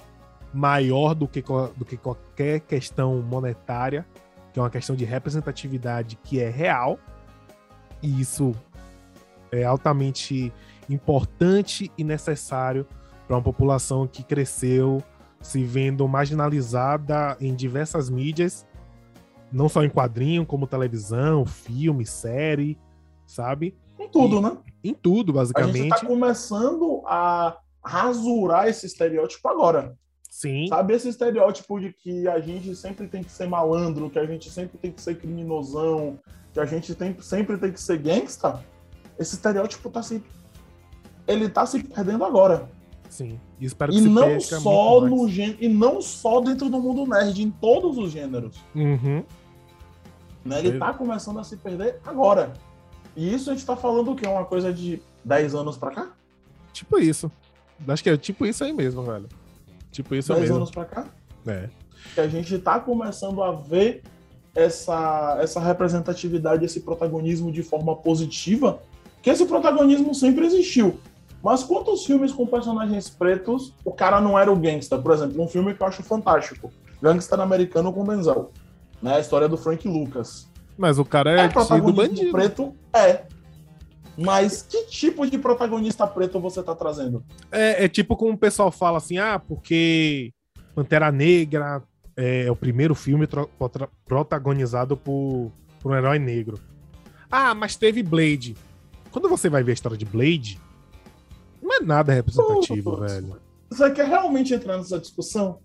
[0.53, 1.43] maior do que,
[1.75, 4.07] do que qualquer questão monetária,
[4.55, 6.97] que é uma questão de representatividade que é real,
[8.01, 8.55] e isso
[9.51, 10.49] é altamente
[10.89, 12.87] importante e necessário
[13.27, 15.03] para uma população que cresceu
[15.41, 18.65] se vendo marginalizada em diversas mídias,
[19.51, 22.77] não só em quadrinho, como televisão, filme, série,
[23.25, 23.75] sabe?
[23.97, 24.57] Com tudo, né?
[24.81, 25.89] Em tudo, A gente basicamente.
[25.89, 29.97] tá começando a rasurar esse estereótipo agora.
[30.35, 34.25] Sim, Sabe esse estereótipo de que a gente sempre tem que ser malandro, que a
[34.25, 36.19] gente sempre tem que ser criminosão,
[36.51, 38.61] que a gente tem, sempre tem que ser gangsta?
[39.17, 40.21] Esse estereótipo tá se.
[41.25, 42.69] Ele tá se perdendo agora.
[43.09, 43.39] sim.
[43.57, 47.49] E espero que E não só no e não só dentro do mundo nerd, em
[47.49, 48.61] todos os gêneros.
[48.75, 49.23] Uhum.
[50.43, 50.59] Né?
[50.59, 52.51] Ele tá começando a se perder agora.
[53.15, 54.27] E isso a gente tá falando o quê?
[54.27, 56.11] Uma coisa de 10 anos pra cá?
[56.73, 57.31] Tipo isso.
[57.87, 59.29] Acho que é tipo isso aí mesmo, velho.
[59.95, 60.57] Tipo isso 10 mesmo.
[60.57, 61.05] anos pra cá?
[61.47, 61.69] É.
[62.13, 64.03] que a gente está começando a ver
[64.53, 68.79] essa, essa representatividade, esse protagonismo de forma positiva,
[69.21, 70.99] que esse protagonismo sempre existiu.
[71.41, 74.97] Mas quantos filmes com personagens pretos o cara não era o gangsta?
[74.97, 76.71] Por exemplo, um filme que eu acho fantástico,
[77.01, 78.51] Gangster Americano com Denzel,
[79.01, 79.15] né?
[79.15, 80.47] A história do Frank Lucas.
[80.77, 82.31] Mas o cara É, é, protagonismo bandido.
[82.31, 82.75] preto?
[82.93, 83.23] É.
[84.17, 87.23] Mas que tipo de protagonista preto você tá trazendo?
[87.51, 90.31] É, é tipo como o pessoal fala assim, ah, porque
[90.73, 91.83] Pantera Negra
[92.15, 93.27] é, o primeiro filme
[94.05, 95.51] protagonizado por,
[95.81, 96.59] por um herói negro.
[97.29, 98.55] Ah, mas teve Blade.
[99.11, 100.59] Quando você vai ver a história de Blade,
[101.61, 103.11] não é nada representativo, Putz.
[103.13, 103.37] velho.
[103.69, 105.59] Você quer realmente entrar nessa discussão?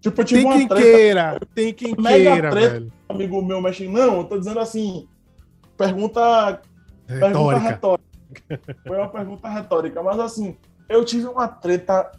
[0.00, 2.70] Tipo, Tem quem treta queira, tem quem Mega queira, treta.
[2.72, 2.92] velho.
[3.08, 3.86] amigo meu mexe.
[3.86, 5.06] Não, eu tô dizendo assim.
[5.78, 6.60] Pergunta,
[7.06, 7.68] pergunta Retórica.
[7.68, 8.76] retórica.
[8.86, 10.56] Foi uma pergunta retórica, mas assim,
[10.88, 12.10] eu tive uma treta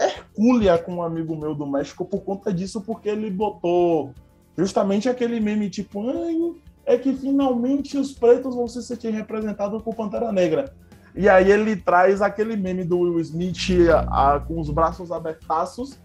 [0.00, 4.14] hercúlea com um amigo meu do México por conta disso, porque ele botou
[4.56, 6.54] justamente aquele meme tipo, ai,
[6.86, 10.72] é que finalmente os pretos vão se sentir representados por Pantera Negra.
[11.14, 15.98] E aí ele traz aquele meme do Will Smith a- a- com os braços abertaços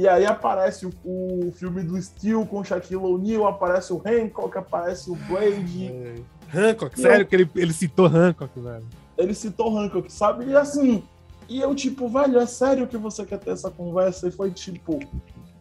[0.00, 5.10] E aí aparece o, o filme do Steel com Shaquille O'Neal, aparece o Hancock, aparece
[5.10, 5.88] o Blade.
[5.88, 6.14] É.
[6.54, 7.26] Hancock, sério eu...
[7.26, 8.86] que ele, ele citou Hancock, velho.
[9.18, 10.46] Ele citou Hancock, sabe?
[10.46, 11.04] E assim,
[11.46, 14.26] e eu tipo, velho, é sério que você quer ter essa conversa?
[14.26, 15.00] E foi tipo,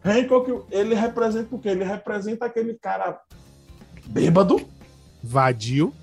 [0.06, 1.68] Hancock, ele representa o quê?
[1.68, 3.20] Ele representa aquele cara
[4.06, 4.62] bêbado.
[5.22, 5.94] Vadio.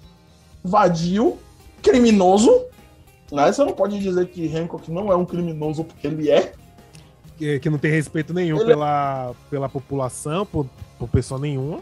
[0.63, 1.39] Vadio,
[1.83, 2.67] criminoso.
[3.33, 3.51] Né?
[3.51, 6.53] Você não pode dizer que Hancock não é um criminoso porque ele é.
[7.37, 8.67] Que, que não tem respeito nenhum ele...
[8.67, 10.67] Pela, pela população, por,
[10.99, 11.81] por pessoa nenhuma.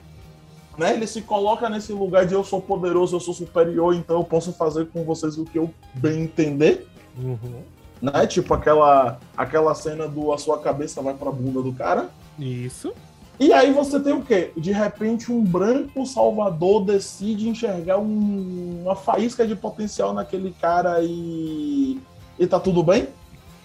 [0.77, 0.95] Né?
[0.95, 4.53] Ele se coloca nesse lugar de eu sou poderoso, eu sou superior, então eu posso
[4.53, 6.89] fazer com vocês o que eu bem entender.
[7.17, 7.63] Uhum.
[8.03, 8.27] Né?
[8.27, 12.11] Tipo aquela, aquela cena do a sua cabeça vai pra bunda do cara.
[12.39, 12.93] Isso.
[13.39, 14.53] E aí você tem o quê?
[14.57, 22.01] De repente um branco salvador decide enxergar um, uma faísca de potencial naquele cara e,
[22.39, 23.09] e tá tudo bem?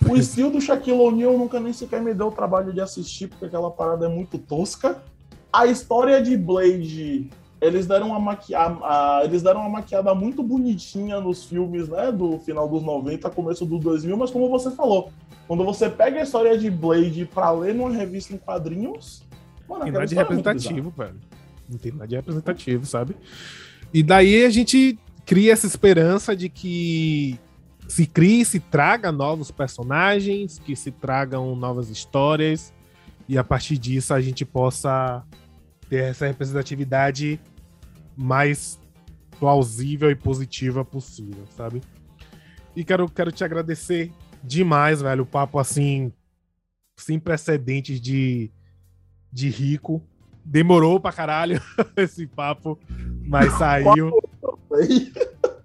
[0.08, 3.46] O estilo do Shaquille O'Neal nunca nem sequer me deu o trabalho de assistir, porque
[3.46, 5.02] aquela parada é muito tosca.
[5.52, 7.30] A história de Blade,
[7.60, 12.68] eles deram uma maquiada, eles deram uma maquiada muito bonitinha nos filmes, né, do final
[12.68, 15.12] dos 90, começo dos 2000, mas como você falou,
[15.48, 19.24] quando você pega a história de Blade para ler numa revista em quadrinhos,
[19.68, 21.16] Mano, tem nada de é representativo, velho.
[21.70, 23.16] Não tem nada de representativo, sabe?
[23.94, 27.40] E daí a gente cria essa esperança de que
[27.90, 32.72] se crie, se traga novos personagens, que se tragam novas histórias,
[33.28, 35.24] e a partir disso a gente possa
[35.90, 37.40] ter essa representatividade
[38.16, 38.80] mais
[39.40, 41.82] plausível e positiva possível, sabe?
[42.76, 44.12] E quero, quero te agradecer
[44.44, 45.24] demais, velho.
[45.24, 46.14] O papo assim,
[46.96, 48.52] sem precedentes de
[49.32, 50.02] de rico.
[50.46, 51.62] Demorou pra caralho
[51.98, 52.80] esse papo,
[53.26, 54.12] mas saiu.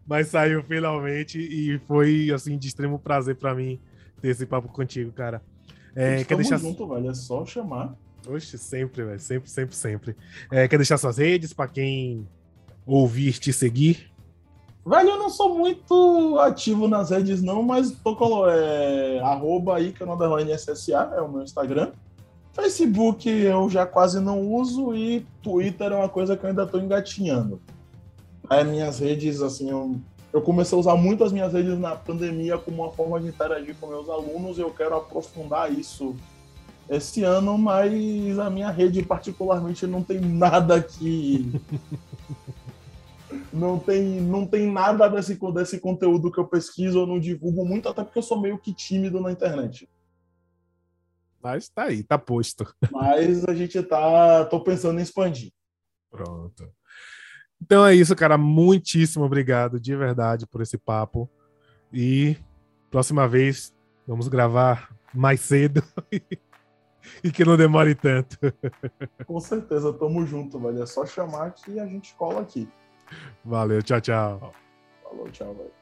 [0.06, 3.80] Mas saiu finalmente e foi assim de extremo prazer para mim
[4.20, 5.42] ter esse papo contigo, cara.
[5.94, 7.94] É, quer deixar junto, velho, é só chamar.
[8.26, 10.16] Oxe, sempre, velho, sempre, sempre, sempre.
[10.50, 12.26] É, quer deixar suas redes para quem
[12.86, 14.10] ouvir te seguir?
[14.86, 20.04] Velho, eu não sou muito ativo nas redes, não, mas tô é, arroba Ica
[20.56, 21.92] SSA, é o meu Instagram.
[22.52, 26.80] Facebook eu já quase não uso e Twitter é uma coisa que eu ainda estou
[26.80, 27.60] engatinhando.
[28.48, 29.96] As é, minhas redes, assim, eu,
[30.32, 33.74] eu, comecei a usar muito as minhas redes na pandemia como uma forma de interagir
[33.80, 36.14] com meus alunos e eu quero aprofundar isso
[36.88, 41.50] esse ano, mas a minha rede particularmente não tem nada que
[43.50, 47.88] não tem, não tem nada desse, desse conteúdo que eu pesquiso, eu não divulgo muito,
[47.88, 49.88] até porque eu sou meio que tímido na internet.
[51.42, 52.66] Mas tá aí, tá posto.
[52.90, 54.46] Mas a gente tá.
[54.46, 55.52] tô pensando em expandir.
[56.10, 56.72] Pronto.
[57.64, 58.36] Então é isso, cara.
[58.36, 61.30] Muitíssimo obrigado, de verdade, por esse papo.
[61.90, 62.36] E
[62.90, 63.72] próxima vez
[64.06, 65.82] vamos gravar mais cedo
[67.24, 68.36] e que não demore tanto.
[69.26, 70.82] Com certeza, tamo junto, velho.
[70.82, 72.68] É só chamar que a gente cola aqui.
[73.42, 74.52] Valeu, tchau, tchau.
[75.02, 75.72] Falou, tchau, velho.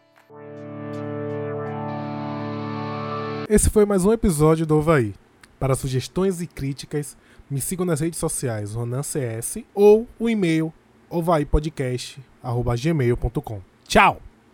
[3.48, 5.16] Esse foi mais um episódio do Ovaí.
[5.58, 7.16] Para sugestões e críticas,
[7.50, 10.72] me sigam nas redes sociais RonanCS ou o e-mail
[11.12, 13.60] ovaipodcast.gmail.com.
[13.86, 14.31] Tchau!